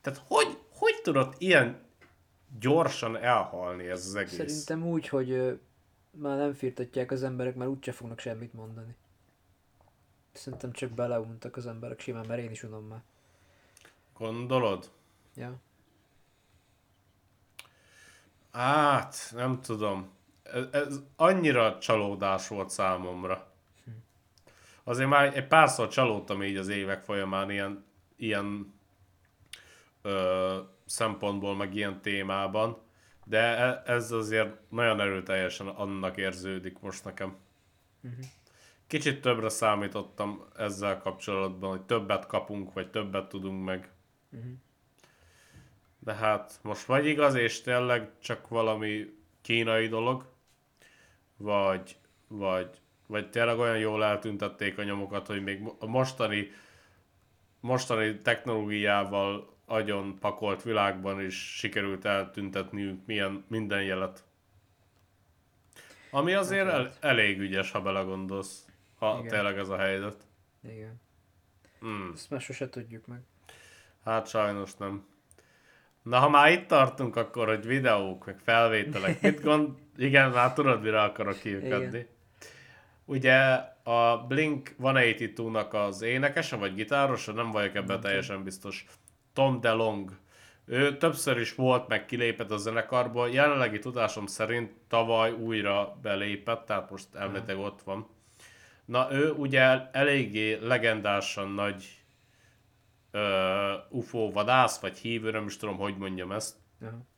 Tehát 0.00 0.22
hogy, 0.26 0.58
hogy 0.82 1.00
tudod 1.02 1.34
ilyen 1.38 1.80
gyorsan 2.58 3.16
elhalni 3.16 3.88
ez 3.88 4.06
az 4.06 4.14
egész? 4.14 4.32
Szerintem 4.32 4.86
úgy, 4.86 5.08
hogy 5.08 5.60
már 6.10 6.36
nem 6.36 6.52
firtatják 6.52 7.10
az 7.10 7.22
emberek, 7.22 7.54
mert 7.54 7.70
úgyse 7.70 7.92
fognak 7.92 8.18
semmit 8.18 8.52
mondani. 8.52 8.96
Szerintem 10.32 10.72
csak 10.72 10.90
beleuntak 10.90 11.56
az 11.56 11.66
emberek 11.66 12.00
simán, 12.00 12.24
mert 12.28 12.40
én 12.40 12.50
is 12.50 12.62
unom 12.62 12.84
már. 12.84 13.02
Gondolod? 14.18 14.90
Ja. 15.34 15.54
Hát, 18.52 19.16
nem 19.34 19.60
tudom. 19.60 20.10
Ez, 20.42 20.64
ez 20.70 21.00
annyira 21.16 21.78
csalódás 21.78 22.48
volt 22.48 22.70
számomra. 22.70 23.50
Azért 24.84 25.08
már 25.08 25.36
egy 25.36 25.46
párszor 25.46 25.88
csalódtam 25.88 26.42
így 26.42 26.56
az 26.56 26.68
évek 26.68 27.02
folyamán 27.02 27.50
ilyen, 27.50 27.84
ilyen 28.16 28.72
ö, 30.02 30.58
szempontból, 30.86 31.56
meg 31.56 31.74
ilyen 31.74 32.00
témában, 32.00 32.76
de 33.24 33.38
e- 33.38 33.82
ez 33.86 34.10
azért 34.12 34.56
nagyon 34.68 35.00
erőteljesen 35.00 35.66
annak 35.66 36.16
érződik 36.16 36.78
most 36.80 37.04
nekem. 37.04 37.36
Kicsit 38.86 39.20
többre 39.20 39.48
számítottam 39.48 40.44
ezzel 40.56 40.98
kapcsolatban, 40.98 41.70
hogy 41.70 41.82
többet 41.82 42.26
kapunk, 42.26 42.72
vagy 42.72 42.90
többet 42.90 43.28
tudunk 43.28 43.64
meg. 43.64 43.90
De 45.98 46.14
hát 46.14 46.58
most 46.62 46.84
vagy 46.84 47.06
igaz, 47.06 47.34
és 47.34 47.60
tényleg 47.60 48.10
csak 48.20 48.48
valami 48.48 49.14
kínai 49.40 49.88
dolog, 49.88 50.26
vagy, 51.36 51.96
vagy, 52.28 52.68
vagy 53.06 53.30
tényleg 53.30 53.58
olyan 53.58 53.78
jól 53.78 54.04
eltüntették 54.04 54.78
a 54.78 54.82
nyomokat, 54.82 55.26
hogy 55.26 55.42
még 55.42 55.62
a 55.78 55.86
mostani, 55.86 56.50
mostani 57.60 58.18
technológiával 58.18 59.51
agyon 59.72 60.18
pakolt 60.18 60.62
világban 60.62 61.20
is 61.20 61.56
sikerült 61.56 62.04
eltüntetniük 62.04 63.06
milyen, 63.06 63.44
minden 63.48 63.82
jelet. 63.82 64.24
Ami 66.10 66.32
azért 66.32 66.68
el, 66.68 66.92
elég 67.00 67.38
ügyes, 67.38 67.70
ha 67.70 67.80
belegondolsz, 67.80 68.66
ha 68.98 69.16
Igen. 69.18 69.28
tényleg 69.30 69.58
ez 69.58 69.68
a 69.68 69.76
helyzet. 69.76 70.16
Igen. 70.62 71.00
Hmm. 71.80 72.10
Ezt 72.14 72.30
már 72.30 72.40
sose 72.40 72.68
tudjuk 72.68 73.06
meg. 73.06 73.20
Hát 74.04 74.28
sajnos 74.28 74.76
nem. 74.76 75.06
Na, 76.02 76.18
ha 76.18 76.28
már 76.28 76.52
itt 76.52 76.66
tartunk, 76.66 77.16
akkor, 77.16 77.48
hogy 77.48 77.66
videók, 77.66 78.26
meg 78.26 78.38
felvételek, 78.38 79.20
mit 79.20 79.42
gond... 79.42 79.68
Igen, 79.96 80.30
már 80.30 80.52
tudod, 80.52 80.82
mire 80.82 81.02
akarok 81.02 81.38
kiukadni. 81.38 82.06
Ugye 83.04 83.34
a 83.82 84.26
Blink-182-nak 84.28 85.70
az 85.70 86.02
énekese, 86.02 86.56
vagy 86.56 86.74
gitárosa, 86.74 87.32
nem 87.32 87.50
vagyok 87.50 87.74
ebben 87.74 88.00
teljesen 88.00 88.42
biztos, 88.42 88.86
Tom 89.32 89.60
DeLong. 89.60 90.10
Ő 90.64 90.96
többször 90.96 91.38
is 91.38 91.54
volt, 91.54 91.88
meg 91.88 92.06
kilépett 92.06 92.50
a 92.50 92.56
zenekarból, 92.56 93.30
jelenlegi 93.30 93.78
tudásom 93.78 94.26
szerint 94.26 94.72
tavaly 94.88 95.32
újra 95.32 95.98
belépett, 96.02 96.66
tehát 96.66 96.90
most 96.90 97.14
elméletileg 97.14 97.58
ott 97.58 97.82
van. 97.82 98.06
Na, 98.84 99.12
ő 99.12 99.30
ugye 99.30 99.90
eléggé 99.92 100.58
legendásan 100.60 101.50
nagy 101.50 102.02
ö, 103.10 103.74
UFO 103.88 104.30
vadász, 104.30 104.80
vagy 104.80 104.98
hívő, 104.98 105.30
nem 105.30 105.46
is 105.46 105.56
tudom, 105.56 105.76
hogy 105.76 105.96
mondjam 105.96 106.32
ezt. 106.32 106.56
Aha. 106.82 107.10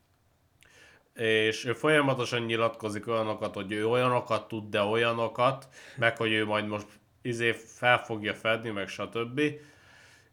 És 1.27 1.65
ő 1.65 1.73
folyamatosan 1.73 2.43
nyilatkozik 2.43 3.09
olyanokat, 3.09 3.55
hogy 3.55 3.73
ő 3.73 3.87
olyanokat 3.87 4.49
tud, 4.49 4.69
de 4.71 4.83
olyanokat, 4.83 5.69
meg 5.97 6.17
hogy 6.17 6.33
ő 6.33 6.45
majd 6.45 6.67
most 6.67 6.87
izé 7.23 7.53
fel 7.53 7.99
fogja 7.99 8.35
fedni, 8.35 8.71
meg 8.71 8.89
stb. 8.89 9.41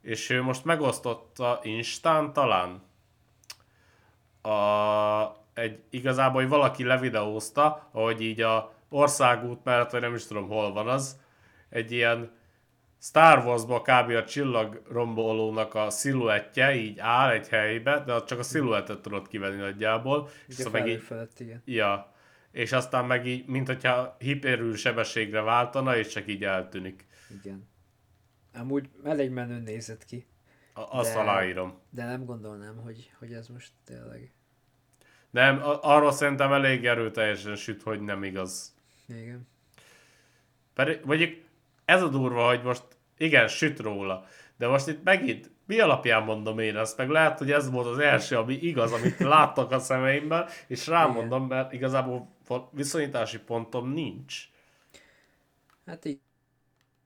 És 0.01 0.29
ő 0.29 0.41
most 0.41 0.65
megosztotta 0.65 1.59
Instán 1.63 2.33
talán 2.33 2.81
a, 4.41 5.35
egy, 5.53 5.79
igazából, 5.89 6.41
hogy 6.41 6.49
valaki 6.49 6.83
levideózta, 6.83 7.89
hogy 7.91 8.21
így 8.21 8.41
a 8.41 8.73
országút 8.89 9.63
mellett, 9.63 9.89
vagy 9.89 10.01
nem 10.01 10.15
is 10.15 10.25
tudom 10.25 10.47
hol 10.47 10.73
van 10.73 10.87
az, 10.87 11.19
egy 11.69 11.91
ilyen 11.91 12.31
Star 13.01 13.45
Wars-ba 13.45 13.81
kb. 13.81 14.09
a 14.09 14.23
csillagrombolónak 14.23 15.75
a 15.75 15.89
sziluettje 15.89 16.75
így 16.75 16.99
áll 16.99 17.29
egy 17.29 17.47
helybe, 17.47 18.03
de 18.05 18.23
csak 18.23 18.39
a 18.39 18.43
sziluettet 18.43 19.01
tudod 19.01 19.27
kivenni 19.27 19.61
nagyjából. 19.61 20.29
És 20.47 20.53
Ugye 20.53 20.65
aztán 20.65 20.81
meg 20.81 20.91
így, 20.91 21.01
felett, 21.01 21.39
igen. 21.39 21.61
ja, 21.65 22.13
és 22.51 22.71
aztán 22.71 23.05
meg 23.05 23.27
így, 23.27 23.45
mint 23.45 23.67
hogyha 23.67 24.15
hiperül 24.19 24.75
sebességre 24.75 25.41
váltana, 25.41 25.97
és 25.97 26.07
csak 26.07 26.27
így 26.27 26.43
eltűnik. 26.43 27.05
Igen. 27.39 27.69
Amúgy 28.53 28.89
elég 29.03 29.29
menő 29.29 29.59
nézett 29.59 30.05
ki, 30.05 30.25
A- 30.73 30.97
Azt 30.99 31.13
De- 31.13 31.19
aláírom. 31.19 31.73
de 31.89 32.05
nem 32.05 32.25
gondolnám, 32.25 32.75
hogy, 32.77 33.11
hogy 33.19 33.33
ez 33.33 33.47
most 33.47 33.71
tényleg... 33.85 34.31
Nem, 35.29 35.63
a- 35.63 35.79
arról 35.83 36.11
szerintem 36.11 36.53
elég 36.53 36.85
erőteljesen 36.85 37.55
süt, 37.55 37.81
hogy 37.83 38.01
nem 38.01 38.23
igaz. 38.23 38.75
Igen. 39.07 39.47
Pedig, 40.73 40.99
mondjuk 41.05 41.33
ez 41.85 42.01
a 42.01 42.07
durva, 42.07 42.47
hogy 42.47 42.63
most 42.63 42.83
igen, 43.17 43.47
süt 43.47 43.79
róla, 43.79 44.25
de 44.57 44.67
most 44.67 44.87
itt 44.87 45.03
megint 45.03 45.49
mi 45.65 45.79
alapján 45.79 46.23
mondom 46.23 46.59
én 46.59 46.77
ezt, 46.77 46.97
meg 46.97 47.09
lehet, 47.09 47.37
hogy 47.37 47.51
ez 47.51 47.69
volt 47.69 47.87
az 47.87 47.97
első, 47.99 48.37
ami 48.37 48.53
igaz, 48.53 48.91
amit 48.91 49.19
láttak 49.33 49.71
a 49.71 49.79
szemeimben, 49.79 50.47
és 50.67 50.87
rámondom, 50.87 51.47
mert 51.47 51.73
igazából 51.73 52.29
viszonyítási 52.71 53.39
pontom 53.39 53.89
nincs. 53.93 54.49
Hát 55.85 56.05
így. 56.05 56.19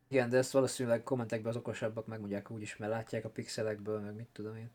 Igen, 0.08 0.30
de 0.30 0.38
ezt 0.38 0.52
valószínűleg 0.52 1.04
kommentekben 1.04 1.50
az 1.52 1.58
okosabbak 1.58 2.08
megmondják 2.08 2.50
úgyis, 2.52 2.78
mert 2.78 2.92
látják 2.92 3.26
a 3.26 3.30
pixelekből, 3.30 4.00
meg 4.00 4.16
mit 4.16 4.28
tudom 4.34 4.56
én. 4.56 4.70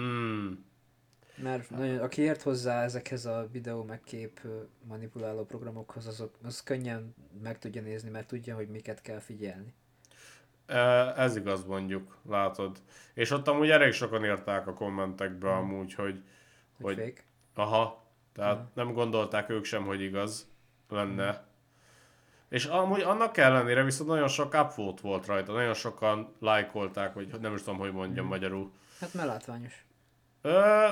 Mm. 0.00 0.52
Mert 1.36 1.70
nagyon, 1.70 1.98
aki 1.98 2.22
ért 2.22 2.42
hozzá 2.42 2.82
ezekhez 2.82 3.26
a 3.26 3.48
videó 3.52 3.82
meg 3.84 4.00
kép 4.00 4.40
manipuláló 4.84 5.44
programokhoz, 5.44 6.06
azok, 6.06 6.34
az 6.42 6.62
könnyen 6.62 7.14
meg 7.42 7.58
tudja 7.58 7.82
nézni, 7.82 8.10
mert 8.10 8.26
tudja, 8.26 8.54
hogy 8.54 8.68
miket 8.68 9.00
kell 9.02 9.18
figyelni. 9.18 9.74
E, 10.66 10.78
Ez 11.16 11.36
igaz 11.36 11.64
mondjuk, 11.64 12.16
látod. 12.28 12.78
És 13.14 13.30
ott 13.30 13.48
amúgy 13.48 13.70
elég 13.70 13.92
sokan 13.92 14.24
írták 14.24 14.66
a 14.66 14.72
kommentekbe 14.74 15.52
amúgy, 15.52 15.94
hogy, 15.94 16.22
Hogy 16.80 16.94
hogy 16.94 16.96
fake. 16.96 17.22
aha, 17.54 18.06
tehát 18.32 18.74
nem 18.74 18.92
gondolták 18.92 19.48
ők 19.50 19.64
sem, 19.64 19.84
hogy 19.84 20.00
igaz 20.00 20.48
lenne. 20.88 21.44
És 22.52 22.64
amúgy 22.64 23.00
annak 23.00 23.36
ellenére 23.36 23.82
viszont 23.82 24.08
nagyon 24.08 24.28
sok 24.28 24.54
upvote 24.54 25.02
volt 25.02 25.26
rajta, 25.26 25.52
nagyon 25.52 25.74
sokan 25.74 26.34
lájkolták, 26.40 27.14
vagy 27.14 27.40
nem 27.40 27.54
is 27.54 27.62
tudom, 27.62 27.78
hogy 27.78 27.92
mondjam 27.92 28.26
magyarul. 28.26 28.72
Hát 29.00 29.14
mert 29.14 29.28
látványos. 29.28 29.84
Ö, 30.42 30.50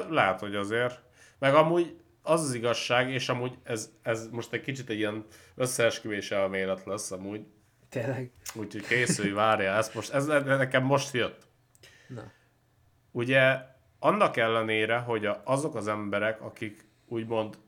lehet, 0.09 0.41
hogy 0.41 0.55
azért. 0.55 1.03
Meg 1.39 1.55
amúgy 1.55 1.97
az 2.23 2.43
az 2.43 2.55
igazság, 2.55 3.11
és 3.11 3.29
amúgy 3.29 3.59
ez, 3.63 3.93
ez 4.03 4.29
most 4.31 4.53
egy 4.53 4.61
kicsit 4.61 4.89
egy 4.89 4.99
ilyen 4.99 5.25
összeesküvés 5.55 6.31
elmélet 6.31 6.85
lesz 6.85 7.11
amúgy, 7.11 7.47
Tényleg. 7.89 8.31
Úgyhogy 8.55 8.87
készülj, 8.87 9.31
várjál, 9.31 9.77
ez, 9.77 9.91
most, 9.95 10.13
ez 10.13 10.27
nekem 10.27 10.83
most 10.83 11.15
jött. 11.15 11.47
Na. 12.09 12.33
Ugye 13.11 13.57
annak 13.99 14.37
ellenére, 14.37 14.99
hogy 14.99 15.29
azok 15.45 15.75
az 15.75 15.89
emberek, 15.89 16.41
akik 16.41 16.85
úgymond 17.07 17.59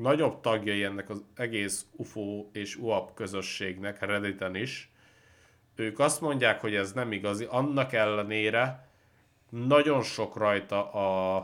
nagyobb 0.00 0.40
tagjai 0.40 0.84
ennek 0.84 1.10
az 1.10 1.24
egész 1.34 1.86
UFO 1.92 2.46
és 2.52 2.76
UAP 2.76 3.14
közösségnek, 3.14 4.00
Redditen 4.00 4.54
is, 4.54 4.90
ők 5.74 5.98
azt 5.98 6.20
mondják, 6.20 6.60
hogy 6.60 6.74
ez 6.74 6.92
nem 6.92 7.12
igazi, 7.12 7.46
annak 7.50 7.92
ellenére 7.92 8.88
nagyon 9.48 10.02
sok 10.02 10.36
rajta 10.36 10.92
a, 10.92 11.36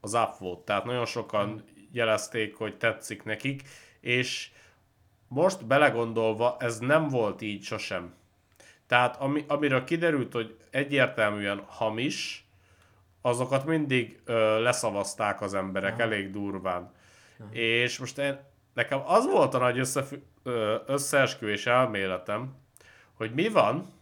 az 0.00 0.14
upvote, 0.14 0.62
tehát 0.64 0.84
nagyon 0.84 1.06
sokan 1.06 1.64
jelezték, 1.92 2.56
hogy 2.56 2.76
tetszik 2.76 3.22
nekik, 3.22 3.62
és 4.00 4.50
most 5.28 5.66
belegondolva 5.66 6.56
ez 6.58 6.78
nem 6.78 7.08
volt 7.08 7.42
így 7.42 7.62
sosem. 7.62 8.14
Tehát 8.86 9.16
ami, 9.16 9.44
amiről 9.48 9.84
kiderült, 9.84 10.32
hogy 10.32 10.56
egyértelműen 10.70 11.62
hamis, 11.66 12.44
azokat 13.20 13.64
mindig 13.64 14.20
ö, 14.24 14.62
leszavazták 14.62 15.40
az 15.40 15.54
emberek 15.54 16.00
elég 16.00 16.30
durván. 16.30 16.92
Aha. 17.40 17.52
És 17.52 17.98
most 17.98 18.18
én, 18.18 18.38
nekem 18.72 19.02
az 19.06 19.26
volt 19.26 19.54
a 19.54 19.58
nagy 19.58 19.78
összefü- 19.78 20.24
összeesküvés 20.86 21.66
elméletem, 21.66 22.54
hogy 23.14 23.34
mi 23.34 23.48
van, 23.48 23.92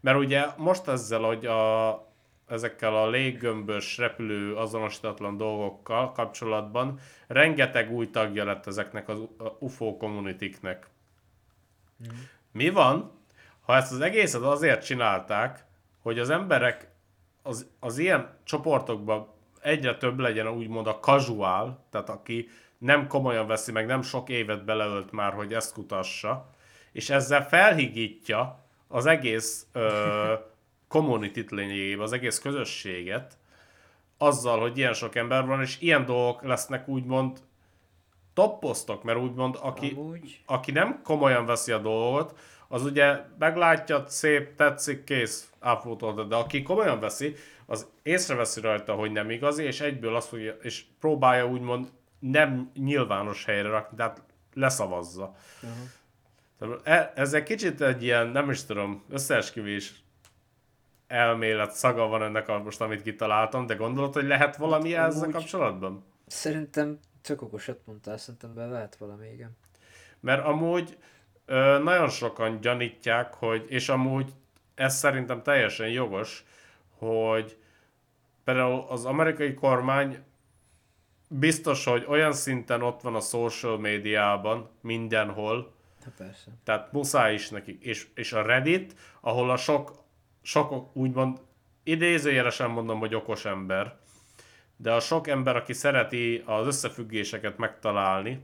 mert 0.00 0.18
ugye 0.18 0.46
most 0.56 0.88
ezzel, 0.88 1.20
hogy 1.20 1.46
a, 1.46 2.04
ezekkel 2.46 2.96
a 2.96 3.08
léggömbös, 3.08 3.98
repülő, 3.98 4.56
azonosítatlan 4.56 5.36
dolgokkal 5.36 6.12
kapcsolatban 6.12 6.98
rengeteg 7.26 7.92
új 7.92 8.10
tagja 8.10 8.44
lett 8.44 8.66
ezeknek 8.66 9.08
az 9.08 9.18
UFO 9.58 9.96
communitiknek. 9.96 10.86
Mm. 12.02 12.16
Mi 12.52 12.70
van, 12.70 13.10
ha 13.60 13.74
ezt 13.74 13.92
az 13.92 14.00
egészet 14.00 14.42
azért 14.42 14.84
csinálták, 14.84 15.64
hogy 16.02 16.18
az 16.18 16.30
emberek 16.30 16.88
az, 17.42 17.70
az 17.80 17.98
ilyen 17.98 18.38
csoportokban 18.44 19.28
egyre 19.60 19.96
több 19.96 20.18
legyen 20.18 20.48
úgymond 20.48 20.86
a 20.86 20.98
casual, 20.98 21.84
tehát 21.90 22.08
aki 22.08 22.48
nem 22.78 23.06
komolyan 23.06 23.46
veszi, 23.46 23.72
meg 23.72 23.86
nem 23.86 24.02
sok 24.02 24.28
évet 24.28 24.64
beleölt 24.64 25.12
már, 25.12 25.32
hogy 25.32 25.54
ezt 25.54 25.72
kutassa, 25.72 26.50
és 26.92 27.10
ezzel 27.10 27.48
felhigítja 27.48 28.64
az 28.88 29.06
egész 29.06 29.66
ö, 29.72 30.32
community 30.88 31.40
lényegében, 31.48 32.04
az 32.04 32.12
egész 32.12 32.38
közösséget, 32.38 33.36
azzal, 34.18 34.60
hogy 34.60 34.78
ilyen 34.78 34.92
sok 34.92 35.14
ember 35.14 35.46
van, 35.46 35.60
és 35.60 35.80
ilyen 35.80 36.04
dolgok 36.04 36.42
lesznek 36.42 36.88
úgymond 36.88 37.38
top 38.34 38.60
posztok, 38.60 39.02
mert 39.02 39.18
úgymond 39.18 39.58
aki, 39.60 39.98
aki 40.46 40.70
nem 40.70 41.00
komolyan 41.02 41.46
veszi 41.46 41.72
a 41.72 41.78
dolgot, 41.78 42.38
az 42.68 42.84
ugye 42.84 43.20
meglátja, 43.38 44.04
szép, 44.06 44.54
tetszik, 44.54 45.04
kész, 45.04 45.50
uploadolta, 45.62 46.24
de 46.24 46.36
aki 46.36 46.62
komolyan 46.62 47.00
veszi, 47.00 47.34
az 47.66 47.86
észreveszi 48.02 48.60
rajta, 48.60 48.94
hogy 48.94 49.12
nem 49.12 49.30
igazi, 49.30 49.64
és 49.64 49.80
egyből 49.80 50.16
azt 50.16 50.28
fogja, 50.28 50.52
és 50.62 50.84
próbálja 51.00 51.46
úgymond 51.46 51.88
nem 52.18 52.70
nyilvános 52.74 53.44
helyre 53.44 53.68
rakni, 53.68 53.96
tehát 53.96 54.22
leszavazza. 54.54 55.34
Uh-huh. 55.62 57.10
Ez 57.14 57.32
egy 57.32 57.42
kicsit 57.42 57.80
egy 57.80 58.02
ilyen, 58.02 58.26
nem 58.26 58.50
is 58.50 58.64
tudom, 58.64 59.04
összeesküvés 59.08 59.94
elmélet 61.06 61.72
szaga 61.72 62.06
van 62.06 62.22
ennek 62.22 62.48
a 62.48 62.58
most, 62.58 62.80
amit 62.80 63.02
kitaláltam, 63.02 63.66
de 63.66 63.74
gondolod, 63.74 64.12
hogy 64.12 64.26
lehet 64.26 64.56
valami 64.56 64.92
hát, 64.92 65.08
ezzel 65.08 65.30
kapcsolatban? 65.30 66.04
Szerintem 66.26 66.98
csak 67.22 67.42
okosat 67.42 67.80
mondtál, 67.84 68.16
szerintem 68.16 68.54
be 68.54 68.66
lehet 68.66 68.96
valami, 68.96 69.26
igen. 69.32 69.56
Mert 70.20 70.44
amúgy 70.44 70.98
ö, 71.44 71.78
nagyon 71.82 72.08
sokan 72.08 72.60
gyanítják, 72.60 73.34
hogy, 73.34 73.64
és 73.68 73.88
amúgy 73.88 74.32
ez 74.74 74.96
szerintem 74.96 75.42
teljesen 75.42 75.88
jogos, 75.88 76.44
hogy 76.98 77.58
például 78.44 78.84
az 78.88 79.04
amerikai 79.04 79.54
kormány 79.54 80.24
biztos, 81.28 81.84
hogy 81.84 82.04
olyan 82.08 82.32
szinten 82.32 82.82
ott 82.82 83.00
van 83.00 83.14
a 83.14 83.20
social 83.20 83.78
médiában, 83.78 84.68
mindenhol, 84.80 85.74
Ha 86.04 86.10
persze. 86.16 86.50
tehát 86.64 86.92
muszáj 86.92 87.34
is 87.34 87.48
nekik. 87.48 87.82
És, 87.82 88.06
és 88.14 88.32
a 88.32 88.42
Reddit, 88.42 88.94
ahol 89.20 89.50
a 89.50 89.56
sok, 89.56 89.92
sok 90.42 90.96
úgymond 90.96 91.38
idézőjelesen 91.82 92.70
mondom, 92.70 92.98
hogy 92.98 93.14
okos 93.14 93.44
ember, 93.44 93.96
de 94.76 94.92
a 94.92 95.00
sok 95.00 95.28
ember, 95.28 95.56
aki 95.56 95.72
szereti 95.72 96.42
az 96.46 96.66
összefüggéseket 96.66 97.58
megtalálni, 97.58 98.40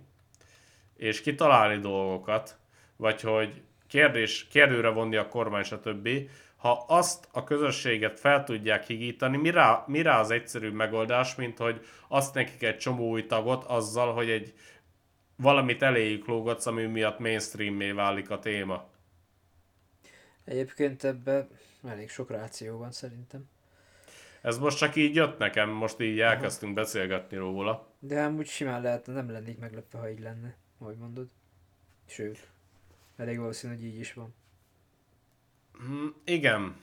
és 0.97 1.21
kitalálni 1.21 1.81
dolgokat, 1.81 2.57
vagy 2.97 3.21
hogy 3.21 3.62
kérdés, 3.88 4.47
kérdőre 4.51 4.88
vonni 4.88 5.16
a 5.16 5.29
kormány, 5.29 5.62
stb., 5.62 6.09
ha 6.62 6.85
azt 6.88 7.29
a 7.33 7.44
közösséget 7.44 8.20
fel 8.20 8.44
tudják 8.44 8.85
higítani, 8.85 9.37
mire, 9.37 9.83
mire 9.87 10.16
az 10.16 10.31
egyszerű 10.31 10.70
megoldás, 10.70 11.35
mint 11.35 11.59
hogy 11.59 11.87
azt 12.09 12.35
nekik 12.35 12.62
egy 12.62 12.77
csomó 12.77 13.09
új 13.09 13.27
tagot 13.27 13.64
azzal, 13.64 14.14
hogy 14.14 14.31
egy 14.31 14.55
valamit 15.37 15.83
eléjük 15.83 16.27
lógatsz, 16.27 16.66
ami 16.66 16.87
miatt 16.87 17.18
mainstream 17.18 17.94
válik 17.94 18.31
a 18.31 18.38
téma. 18.38 18.88
Egyébként 20.44 21.05
ebben 21.05 21.48
elég 21.88 22.11
sok 22.11 22.31
ráció 22.31 22.79
van 22.79 22.92
szerintem. 22.92 23.48
Ez 24.42 24.59
most 24.59 24.79
csak 24.79 24.96
így 24.96 25.14
jött 25.14 25.38
nekem, 25.38 25.70
most 25.70 26.01
így 26.01 26.20
elkezdtünk 26.20 26.77
Aha. 26.77 26.85
beszélgetni 26.85 27.37
róla. 27.37 27.87
De 27.98 28.22
amúgy 28.22 28.46
simán 28.46 28.83
lehet, 28.83 29.07
nem 29.07 29.31
lennék 29.31 29.59
meglepve, 29.59 29.98
ha 29.98 30.11
így 30.11 30.20
lenne, 30.20 30.57
ahogy 30.79 30.96
mondod. 30.96 31.29
Sőt, 32.07 32.48
elég 33.16 33.38
valószínű, 33.38 33.75
hogy 33.75 33.85
így 33.85 33.98
is 33.98 34.12
van. 34.12 34.35
Mm, 35.85 36.07
igen. 36.25 36.77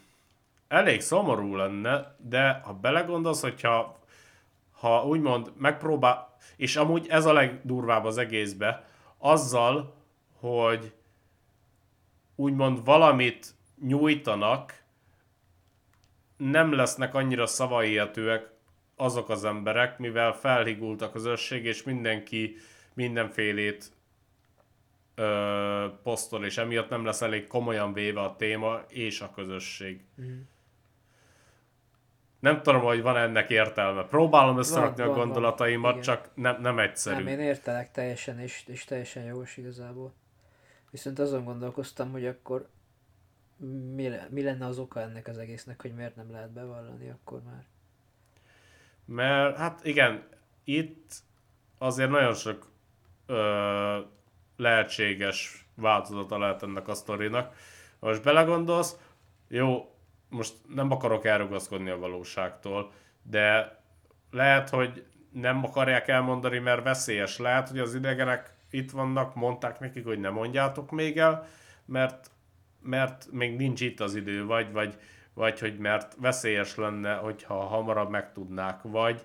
Elég 0.67 1.01
szomorú 1.01 1.55
lenne, 1.55 2.15
de 2.17 2.61
ha 2.63 2.73
belegondolsz, 2.73 3.41
hogyha 3.41 3.99
ha 4.71 5.05
úgymond 5.05 5.51
megpróbál, 5.57 6.37
és 6.55 6.75
amúgy 6.75 7.07
ez 7.07 7.25
a 7.25 7.33
legdurvább 7.33 8.05
az 8.05 8.17
egészbe, 8.17 8.87
azzal, 9.17 9.93
hogy 10.39 10.93
úgymond 12.35 12.85
valamit 12.85 13.47
nyújtanak, 13.81 14.83
nem 16.37 16.73
lesznek 16.73 17.13
annyira 17.13 17.45
szavaihetőek 17.45 18.49
azok 18.95 19.29
az 19.29 19.45
emberek, 19.45 19.97
mivel 19.97 20.33
felhigult 20.33 21.01
a 21.01 21.11
közösség, 21.11 21.65
és 21.65 21.83
mindenki 21.83 22.55
mindenfélét 22.93 23.91
ö, 25.19 25.87
posztol, 26.03 26.45
és 26.45 26.57
emiatt 26.57 26.89
nem 26.89 27.05
lesz 27.05 27.21
elég 27.21 27.47
komolyan 27.47 27.93
véve 27.93 28.21
a 28.21 28.35
téma 28.35 28.81
és 28.87 29.21
a 29.21 29.31
közösség. 29.35 30.05
Mm. 30.21 30.39
Nem 32.39 32.61
tudom, 32.61 32.81
hogy 32.81 33.01
van 33.01 33.17
ennek 33.17 33.49
értelme. 33.49 34.03
Próbálom 34.03 34.57
összerakni 34.57 35.03
van, 35.03 35.11
a 35.11 35.15
gondolataimat, 35.15 35.93
van, 35.93 36.01
csak 36.01 36.29
nem, 36.33 36.61
nem 36.61 36.79
egyszerű. 36.79 37.23
Nem, 37.23 37.27
én 37.27 37.39
értelek 37.39 37.91
teljesen, 37.91 38.39
és, 38.39 38.63
és 38.67 38.83
teljesen 38.83 39.23
jogos 39.23 39.57
igazából. 39.57 40.13
Viszont 40.91 41.19
azon 41.19 41.43
gondolkoztam, 41.43 42.11
hogy 42.11 42.25
akkor 42.25 42.69
mi, 43.95 44.09
mi 44.29 44.43
lenne 44.43 44.65
az 44.65 44.79
oka 44.79 45.01
ennek 45.01 45.27
az 45.27 45.37
egésznek, 45.37 45.81
hogy 45.81 45.93
miért 45.93 46.15
nem 46.15 46.31
lehet 46.31 46.51
bevallani 46.51 47.09
akkor 47.09 47.41
már? 47.43 47.65
Mert 49.05 49.57
hát 49.57 49.85
igen, 49.85 50.27
itt 50.63 51.13
azért 51.77 52.09
nagyon 52.09 52.33
sok 52.33 52.71
ö, 53.25 53.99
lehetséges 54.59 55.65
változata 55.75 56.37
lehet 56.37 56.63
ennek 56.63 56.87
a 56.87 56.93
sztorinak. 56.93 57.55
Most 57.99 58.23
belegondolsz, 58.23 58.97
jó, 59.47 59.95
most 60.29 60.53
nem 60.67 60.91
akarok 60.91 61.25
elrugaszkodni 61.25 61.89
a 61.89 61.97
valóságtól, 61.97 62.91
de 63.21 63.77
lehet, 64.31 64.69
hogy 64.69 65.05
nem 65.31 65.63
akarják 65.63 66.07
elmondani, 66.07 66.59
mert 66.59 66.83
veszélyes. 66.83 67.37
Lehet, 67.37 67.69
hogy 67.69 67.79
az 67.79 67.95
idegenek 67.95 68.53
itt 68.69 68.91
vannak, 68.91 69.35
mondták 69.35 69.79
nekik, 69.79 70.05
hogy 70.05 70.19
ne 70.19 70.29
mondjátok 70.29 70.91
még 70.91 71.17
el, 71.17 71.47
mert, 71.85 72.31
mert 72.81 73.27
még 73.31 73.55
nincs 73.55 73.81
itt 73.81 73.99
az 73.99 74.15
idő, 74.15 74.45
vagy, 74.45 74.71
vagy, 74.71 74.97
vagy 75.33 75.59
hogy 75.59 75.77
mert 75.77 76.15
veszélyes 76.17 76.75
lenne, 76.75 77.13
hogyha 77.13 77.53
hamarabb 77.53 78.09
megtudnák, 78.09 78.79
vagy, 78.81 79.23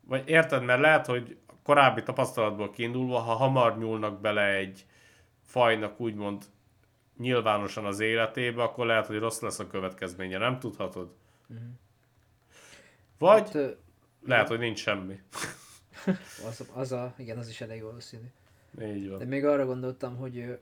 vagy 0.00 0.28
érted, 0.28 0.64
mert 0.64 0.80
lehet, 0.80 1.06
hogy 1.06 1.36
korábbi 1.62 2.02
tapasztalatból 2.02 2.70
kiindulva, 2.70 3.18
ha 3.18 3.34
hamar 3.34 3.78
nyúlnak 3.78 4.20
bele 4.20 4.54
egy, 4.54 4.86
fajnak 5.42 6.00
úgymond 6.00 6.44
nyilvánosan 7.18 7.84
az 7.84 8.00
életébe, 8.00 8.62
akkor 8.62 8.86
lehet, 8.86 9.06
hogy 9.06 9.18
rossz 9.18 9.40
lesz 9.40 9.58
a 9.58 9.66
következménye, 9.66 10.38
nem 10.38 10.58
tudhatod? 10.58 11.14
Uh-huh. 11.48 11.66
Vagy 13.18 13.52
hát, 13.52 13.76
lehet, 14.26 14.48
hogy 14.48 14.58
nincs 14.58 14.78
semmi. 14.78 15.20
az, 16.48 16.68
az 16.72 16.92
a, 16.92 17.14
igen, 17.16 17.38
az 17.38 17.48
is 17.48 17.60
elég 17.60 17.82
valószínű. 17.82 18.26
Így 18.80 19.08
van. 19.08 19.18
De 19.18 19.24
még 19.24 19.44
arra 19.44 19.66
gondoltam, 19.66 20.16
hogy 20.16 20.58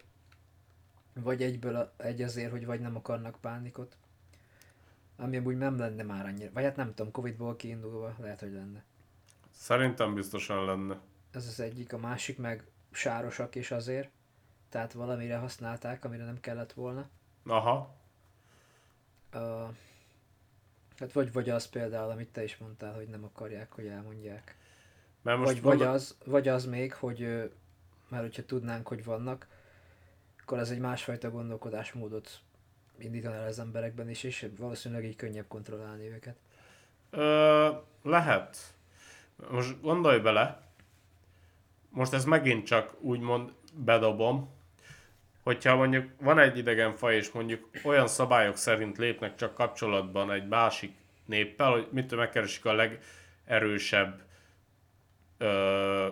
vagy 1.14 1.42
egyből 1.42 1.76
a, 1.76 1.92
egy 1.96 2.22
azért, 2.22 2.50
hogy 2.50 2.66
vagy 2.66 2.80
nem 2.80 2.96
akarnak 2.96 3.36
pánikot, 3.40 3.96
ami 5.16 5.36
amúgy 5.36 5.56
nem 5.56 5.78
lenne 5.78 6.02
már 6.02 6.26
annyira. 6.26 6.50
Vagy 6.52 6.64
hát 6.64 6.76
nem 6.76 6.94
tudom, 6.94 7.12
Covid-ból 7.12 7.56
kiindulva 7.56 8.14
lehet, 8.18 8.40
hogy 8.40 8.52
lenne. 8.52 8.84
Szerintem 9.60 10.14
biztosan 10.14 10.64
lenne. 10.64 11.00
Ez 11.30 11.46
az 11.46 11.60
egyik, 11.60 11.92
a 11.92 11.98
másik 11.98 12.38
meg 12.38 12.64
sárosak 12.90 13.54
is 13.54 13.70
azért 13.70 14.10
tehát 14.70 14.92
valamire 14.92 15.36
használták, 15.36 16.04
amire 16.04 16.24
nem 16.24 16.40
kellett 16.40 16.72
volna. 16.72 17.08
Aha. 17.46 17.94
Uh, 19.34 19.68
hát 20.98 21.12
vagy, 21.12 21.32
vagy 21.32 21.50
az 21.50 21.68
például, 21.68 22.10
amit 22.10 22.32
te 22.32 22.42
is 22.42 22.56
mondtál, 22.56 22.94
hogy 22.94 23.08
nem 23.08 23.24
akarják, 23.24 23.72
hogy 23.72 23.86
elmondják. 23.86 24.56
Mert 25.22 25.38
most 25.38 25.52
Vagy, 25.52 25.62
vagy, 25.62 25.76
gondol- 25.76 25.94
az, 25.94 26.16
vagy 26.24 26.48
az 26.48 26.64
még, 26.64 26.94
hogy 26.94 27.50
már 28.08 28.20
hogyha 28.20 28.44
tudnánk, 28.44 28.88
hogy 28.88 29.04
vannak, 29.04 29.46
akkor 30.42 30.58
ez 30.58 30.70
egy 30.70 30.78
másfajta 30.78 31.30
gondolkodásmódot 31.30 32.40
indítaná 32.98 33.36
el 33.36 33.46
az 33.46 33.58
emberekben 33.58 34.08
is, 34.08 34.22
és 34.22 34.48
valószínűleg 34.56 35.04
így 35.04 35.16
könnyebb 35.16 35.48
kontrollálni 35.48 36.08
őket. 36.08 36.36
Ö, 37.10 37.68
lehet. 38.02 38.74
Most 39.48 39.80
gondolj 39.80 40.18
bele, 40.18 40.70
most 41.88 42.12
ez 42.12 42.24
megint 42.24 42.66
csak 42.66 42.94
úgymond 43.00 43.52
bedobom, 43.74 44.58
hogyha 45.42 45.76
mondjuk 45.76 46.10
van 46.20 46.38
egy 46.38 46.58
idegen 46.58 46.94
faj, 46.94 47.16
és 47.16 47.30
mondjuk 47.30 47.70
olyan 47.84 48.06
szabályok 48.06 48.56
szerint 48.56 48.98
lépnek 48.98 49.34
csak 49.34 49.54
kapcsolatban 49.54 50.30
egy 50.30 50.48
másik 50.48 50.94
néppel, 51.24 51.70
hogy 51.70 51.88
mit 51.90 52.06
tudom, 52.06 52.24
megkeresik 52.24 52.64
a 52.64 52.72
legerősebb 52.72 54.22
ö, 55.38 56.08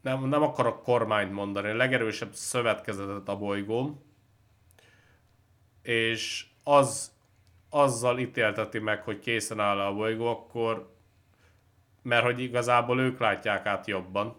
nem, 0.00 0.28
nem 0.28 0.42
akarok 0.42 0.82
kormányt 0.82 1.32
mondani, 1.32 1.68
a 1.68 1.76
legerősebb 1.76 2.32
szövetkezetet 2.32 3.28
a 3.28 3.36
bolygón, 3.36 4.02
és 5.82 6.46
az 6.62 7.12
azzal 7.70 8.18
ítélteti 8.18 8.78
meg, 8.78 9.02
hogy 9.02 9.18
készen 9.18 9.60
áll 9.60 9.80
a 9.80 9.94
bolygó, 9.94 10.26
akkor 10.26 10.96
mert 12.08 12.24
hogy 12.24 12.40
igazából 12.40 13.00
ők 13.00 13.18
látják 13.18 13.66
át 13.66 13.86
jobban. 13.86 14.36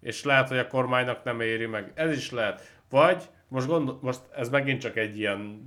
És 0.00 0.24
lehet, 0.24 0.48
hogy 0.48 0.58
a 0.58 0.66
kormánynak 0.66 1.24
nem 1.24 1.40
éri 1.40 1.66
meg. 1.66 1.92
Ez 1.94 2.16
is 2.16 2.30
lehet. 2.30 2.78
Vagy, 2.90 3.28
most, 3.48 3.66
gondol, 3.66 3.98
most 4.02 4.20
ez 4.34 4.48
megint 4.48 4.80
csak 4.80 4.96
egy 4.96 5.18
ilyen 5.18 5.62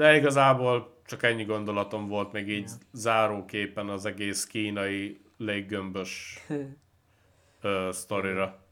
De 0.00 0.16
igazából 0.16 1.00
csak 1.06 1.22
ennyi 1.22 1.44
gondolatom 1.44 2.06
volt 2.06 2.32
még 2.32 2.48
így 2.48 2.68
Ja. 2.68 2.76
záróképen 2.92 3.88
az 3.88 4.04
egész 4.04 4.46
kínai 4.46 5.20
léggömbös 5.36 6.44
ö, 7.60 7.88
sztorira. 7.92 8.64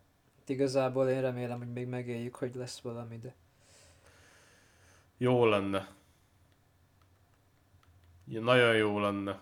Igazából 0.47 1.09
én 1.09 1.21
remélem, 1.21 1.59
hogy 1.59 1.73
még 1.73 1.87
megéljük, 1.87 2.35
hogy 2.35 2.55
lesz 2.55 2.81
valami, 2.81 3.19
de 3.19 3.35
Jó 5.17 5.47
lenne. 5.47 5.89
Ja, 8.27 8.41
Nagyon 8.41 8.77
jó 8.77 8.99
lenne. 9.01 9.41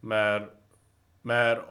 Mert, 0.00 0.54
mert 1.22 1.68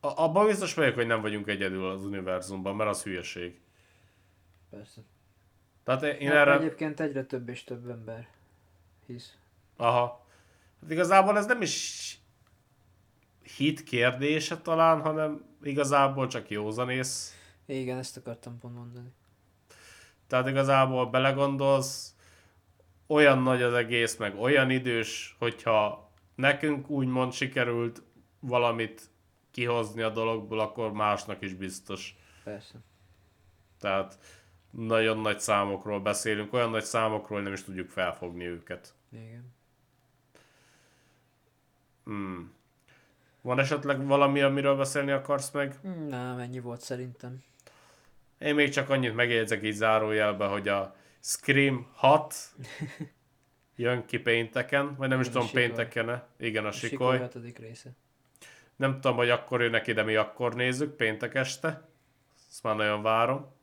abban 0.00 0.46
biztos 0.46 0.74
vagyok, 0.74 0.94
hogy 0.94 1.06
nem 1.06 1.20
vagyunk 1.20 1.48
egyedül 1.48 1.90
az 1.90 2.04
univerzumban, 2.04 2.76
mert 2.76 2.90
az 2.90 3.02
hülyeség. 3.02 3.60
persze. 4.70 5.00
Tehát 5.88 6.02
én 6.02 6.14
Én 6.14 6.30
erre... 6.30 6.52
Egyébként 6.52 7.00
egyre 7.00 7.24
több 7.24 7.48
és 7.48 7.64
több 7.64 7.90
ember 7.90 8.28
hisz. 9.06 9.36
Aha. 9.76 10.26
Hát 10.80 10.90
igazából 10.90 11.36
ez 11.36 11.46
nem 11.46 11.62
is 11.62 12.18
hit 13.56 13.82
kérdése 13.82 14.58
talán, 14.58 15.00
hanem 15.00 15.44
igazából 15.62 16.26
csak 16.26 16.50
józanész. 16.50 17.36
Igen, 17.66 17.98
ezt 17.98 18.16
akartam 18.16 18.58
pont 18.58 18.74
mondani. 18.74 19.12
Tehát 20.26 20.48
igazából 20.48 21.06
belegondolsz, 21.06 22.14
olyan 23.06 23.42
nagy 23.42 23.62
az 23.62 23.74
egész, 23.74 24.16
meg 24.16 24.38
olyan 24.38 24.70
idős, 24.70 25.36
hogyha 25.38 26.10
nekünk 26.34 26.90
úgymond 26.90 27.32
sikerült 27.32 28.02
valamit 28.40 29.10
kihozni 29.50 30.02
a 30.02 30.10
dologból, 30.10 30.60
akkor 30.60 30.92
másnak 30.92 31.42
is 31.42 31.54
biztos. 31.54 32.16
Persze. 32.44 32.74
Tehát 33.80 34.18
nagyon 34.70 35.18
nagy 35.18 35.40
számokról 35.40 36.00
beszélünk, 36.00 36.52
olyan 36.52 36.70
nagy 36.70 36.84
számokról, 36.84 37.40
nem 37.42 37.52
is 37.52 37.64
tudjuk 37.64 37.88
felfogni 37.90 38.46
őket. 38.46 38.94
Igen. 39.12 39.54
Hmm. 42.04 42.52
Van 43.40 43.58
esetleg 43.58 44.06
valami, 44.06 44.40
amiről 44.40 44.76
beszélni 44.76 45.10
akarsz 45.10 45.50
meg? 45.50 45.78
Mm, 45.86 46.06
Nem, 46.06 46.38
ennyi 46.38 46.60
volt 46.60 46.80
szerintem. 46.80 47.42
Én 48.38 48.54
még 48.54 48.70
csak 48.70 48.90
annyit 48.90 49.14
megjegyzek 49.14 49.62
így 49.62 49.74
zárójelbe, 49.74 50.46
hogy 50.46 50.68
a 50.68 50.96
Scream 51.20 51.86
6 51.94 52.34
jön 53.76 54.04
ki 54.04 54.18
pénteken, 54.18 54.94
vagy 54.96 55.08
nem 55.08 55.20
is 55.20 55.26
Igen, 55.26 55.38
a 55.38 55.40
tudom 55.40 55.54
pénteken 55.54 56.24
Igen, 56.38 56.64
a 56.64 56.68
A 56.68 56.72
Sikoly 56.72 57.28
Sikoly. 57.30 57.52
része. 57.56 57.90
Nem 58.76 58.94
tudom, 59.00 59.16
hogy 59.16 59.30
akkor 59.30 59.62
jönnek 59.62 59.86
ide, 59.86 60.02
mi 60.02 60.14
akkor 60.14 60.54
nézzük, 60.54 60.96
péntek 60.96 61.34
este. 61.34 61.88
Ezt 62.50 62.62
már 62.62 62.76
nagyon 62.76 63.02
várom. 63.02 63.56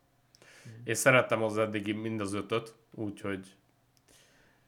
Hmm. 0.66 0.82
Én 0.84 0.96
szerettem 0.96 1.44
az 1.44 1.58
eddigi 1.58 1.92
mind 1.92 2.22
az 2.22 2.34
ötöt, 2.34 2.76
úgyhogy 2.92 3.56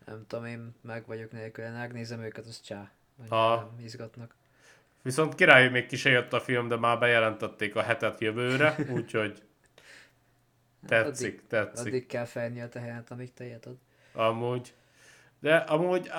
Nem 0.06 0.26
tudom, 0.28 0.46
én 0.46 0.76
meg 0.82 1.06
vagyok 1.06 1.32
nélkül, 1.32 1.70
megnézem 1.70 2.22
őket, 2.22 2.46
az 2.46 2.62
csá. 2.62 2.92
Ha. 3.30 3.74
Izgatnak. 3.82 4.36
Viszont 5.02 5.36
király, 5.36 5.70
még 5.70 5.86
ki 5.86 5.96
se 5.96 6.10
jött 6.10 6.34
a 6.34 6.40
film, 6.40 6.68
de 6.68 6.76
már 6.76 7.00
bejelentették 7.00 7.76
a 7.76 7.82
hetet 7.82 8.20
jövőre, 8.20 8.76
úgyhogy 8.96 9.44
tetszik, 10.88 11.34
addig, 11.34 11.48
tetszik. 11.48 11.88
Addig 11.88 12.06
kell 12.06 12.26
felni 12.26 12.62
a 12.62 12.70
tehenet, 12.70 13.12
amíg 13.12 13.34
tejet 13.34 13.66
ad. 13.66 13.78
Amúgy. 14.14 14.74
De 15.40 15.56
amúgy 15.56 16.12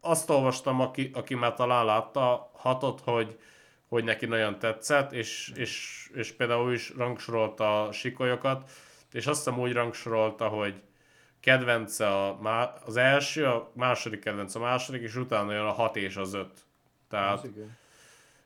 azt 0.00 0.30
olvastam, 0.30 0.80
aki, 0.80 1.10
aki 1.14 1.34
már 1.34 1.54
talán 1.54 1.84
látta 1.84 2.50
hatot, 2.54 3.00
hogy, 3.00 3.38
hogy 3.88 4.04
neki 4.04 4.26
nagyon 4.26 4.58
tetszett, 4.58 5.12
és, 5.12 5.52
és, 5.54 6.04
és 6.14 6.32
például 6.32 6.70
ő 6.70 6.74
is 6.74 6.94
rangsorolta 6.96 7.82
a 7.82 7.92
sikolyokat, 7.92 8.70
és 9.14 9.26
azt 9.26 9.44
hiszem 9.44 9.60
úgy 9.60 9.72
rangsorolta, 9.72 10.48
hogy 10.48 10.82
kedvence 11.40 12.08
a, 12.08 12.38
má- 12.40 12.82
az 12.86 12.96
első, 12.96 13.46
a 13.46 13.70
második 13.74 14.20
kedvenc 14.20 14.54
a 14.54 14.58
második, 14.58 15.02
és 15.02 15.16
utána 15.16 15.52
jön 15.52 15.64
a 15.64 15.72
hat 15.72 15.96
és 15.96 16.16
az 16.16 16.34
öt. 16.34 16.60
Tehát, 17.08 17.32
Az 17.44 17.50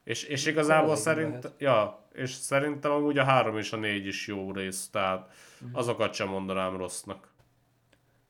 és, 0.05 0.23
és 0.25 0.47
igazából 0.47 0.97
szerint, 0.97 1.43
lehet. 1.43 1.61
ja, 1.61 2.07
és 2.13 2.31
szerintem 2.31 2.91
amúgy 2.91 3.19
a 3.19 3.25
három 3.25 3.59
és 3.59 3.73
a 3.73 3.77
négy 3.77 4.07
is 4.07 4.27
jó 4.27 4.53
rész, 4.53 4.89
tehát 4.91 5.31
Mhm. 5.61 5.77
azokat 5.77 6.15
sem 6.15 6.29
mondanám 6.29 6.77
rossznak. 6.77 7.33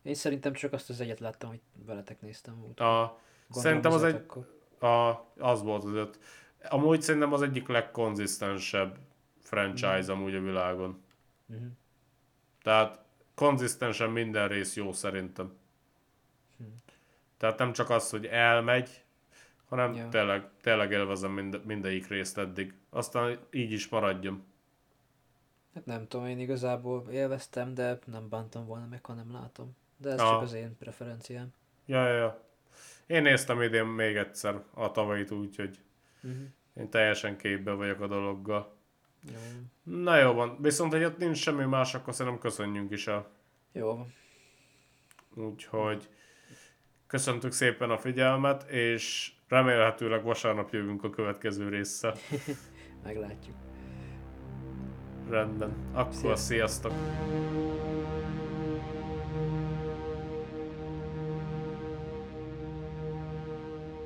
Én 0.03 0.15
szerintem 0.15 0.53
csak 0.53 0.73
azt 0.73 0.91
az 0.91 1.01
egyet 1.01 1.21
láttam, 1.21 1.49
hogy 1.49 1.61
veletek 1.87 2.21
néztem. 2.21 2.65
Úgy. 2.69 2.83
A, 2.83 3.19
szerintem 3.51 3.93
az 3.93 4.03
egy, 4.05 4.15
Akkor. 4.15 4.47
A, 4.91 5.25
az 5.39 5.63
volt 5.63 5.85
az 5.85 5.93
öt. 5.93 6.19
Amúgy 6.69 7.03
szerintem 7.03 7.33
az 7.33 7.43
egyik 7.43 7.69
legkonzisztensebb 7.69 8.97
franchise 9.41 10.13
amúgy 10.13 10.35
a 10.35 10.41
világon. 10.41 11.03
Mhm. 11.47 11.67
Tehát 12.69 12.99
konzisztensen 13.35 14.11
minden 14.11 14.49
rész 14.49 14.77
jó 14.77 14.93
szerintem. 14.93 15.53
Tehát 17.37 17.59
nem 17.59 17.73
csak 17.73 17.91
az, 17.91 18.11
hogy 18.11 18.27
elmegy, 18.27 19.05
hanem 19.69 19.95
Ja. 19.95 20.09
tényleg, 20.09 20.49
tényleg 20.61 20.91
élvezem 20.91 21.31
mind, 21.31 21.61
mindegyik 21.65 22.09
részt 22.09 22.39
eddig. 22.39 22.75
Aztán 22.91 23.39
így 23.51 23.73
is 23.73 23.89
maradjon. 23.89 24.45
Hát 25.75 25.87
nem 25.87 26.09
tudom, 26.09 26.27
én 26.27 26.39
igazából 26.39 27.07
élveztem, 27.11 27.75
de 27.75 27.99
nem 28.05 28.29
bántam 28.29 28.67
volna 28.67 28.87
meg, 28.87 29.05
ha 29.05 29.13
nem 29.13 29.33
látom. 29.33 29.77
De 29.97 30.11
ez 30.11 30.19
Ja. 30.19 30.25
csak 30.27 30.43
az 30.43 30.53
én 30.53 30.77
preferenciám. 30.79 31.53
Ja, 31.87 32.07
ja, 32.07 32.15
ja. 32.17 32.43
Én 33.07 33.23
néztem 33.23 33.63
idén 33.63 33.85
még 33.87 34.17
egyszer 34.17 34.63
a 34.75 34.91
tavait, 34.91 35.31
úgyhogy 35.31 35.79
Uh-huh. 36.23 36.41
én 36.75 36.91
teljesen 36.91 37.37
képbe 37.37 37.73
vagyok 37.73 38.01
a 38.01 38.07
dologgal. 38.07 38.77
Jó. 39.33 39.39
Na 39.83 40.19
jó 40.19 40.33
van, 40.33 40.57
viszont 40.61 40.93
hogy 40.93 41.05
ott 41.05 41.19
nincs 41.19 41.37
semmi 41.39 41.65
más, 41.65 41.95
akkor 41.95 42.15
szerintem 42.15 42.41
köszönjünk 42.41 42.93
is 42.93 43.07
a. 43.07 43.31
Jó. 43.73 44.07
Úgyhogy 45.35 46.09
köszöntük 47.07 47.53
szépen 47.53 47.91
a 47.91 47.99
figyelmet, 47.99 48.71
és 48.71 49.33
remélhetőleg 49.49 50.23
vasárnap 50.23 50.73
jövünk 50.73 51.05
a 51.05 51.11
következő 51.11 51.69
résszel. 51.69 52.15
Meglátjuk. 53.05 53.57
Rendben, 55.29 55.73
akkor 55.93 56.15
sziasztok! 56.37 56.93
sziasztok. 56.93 56.93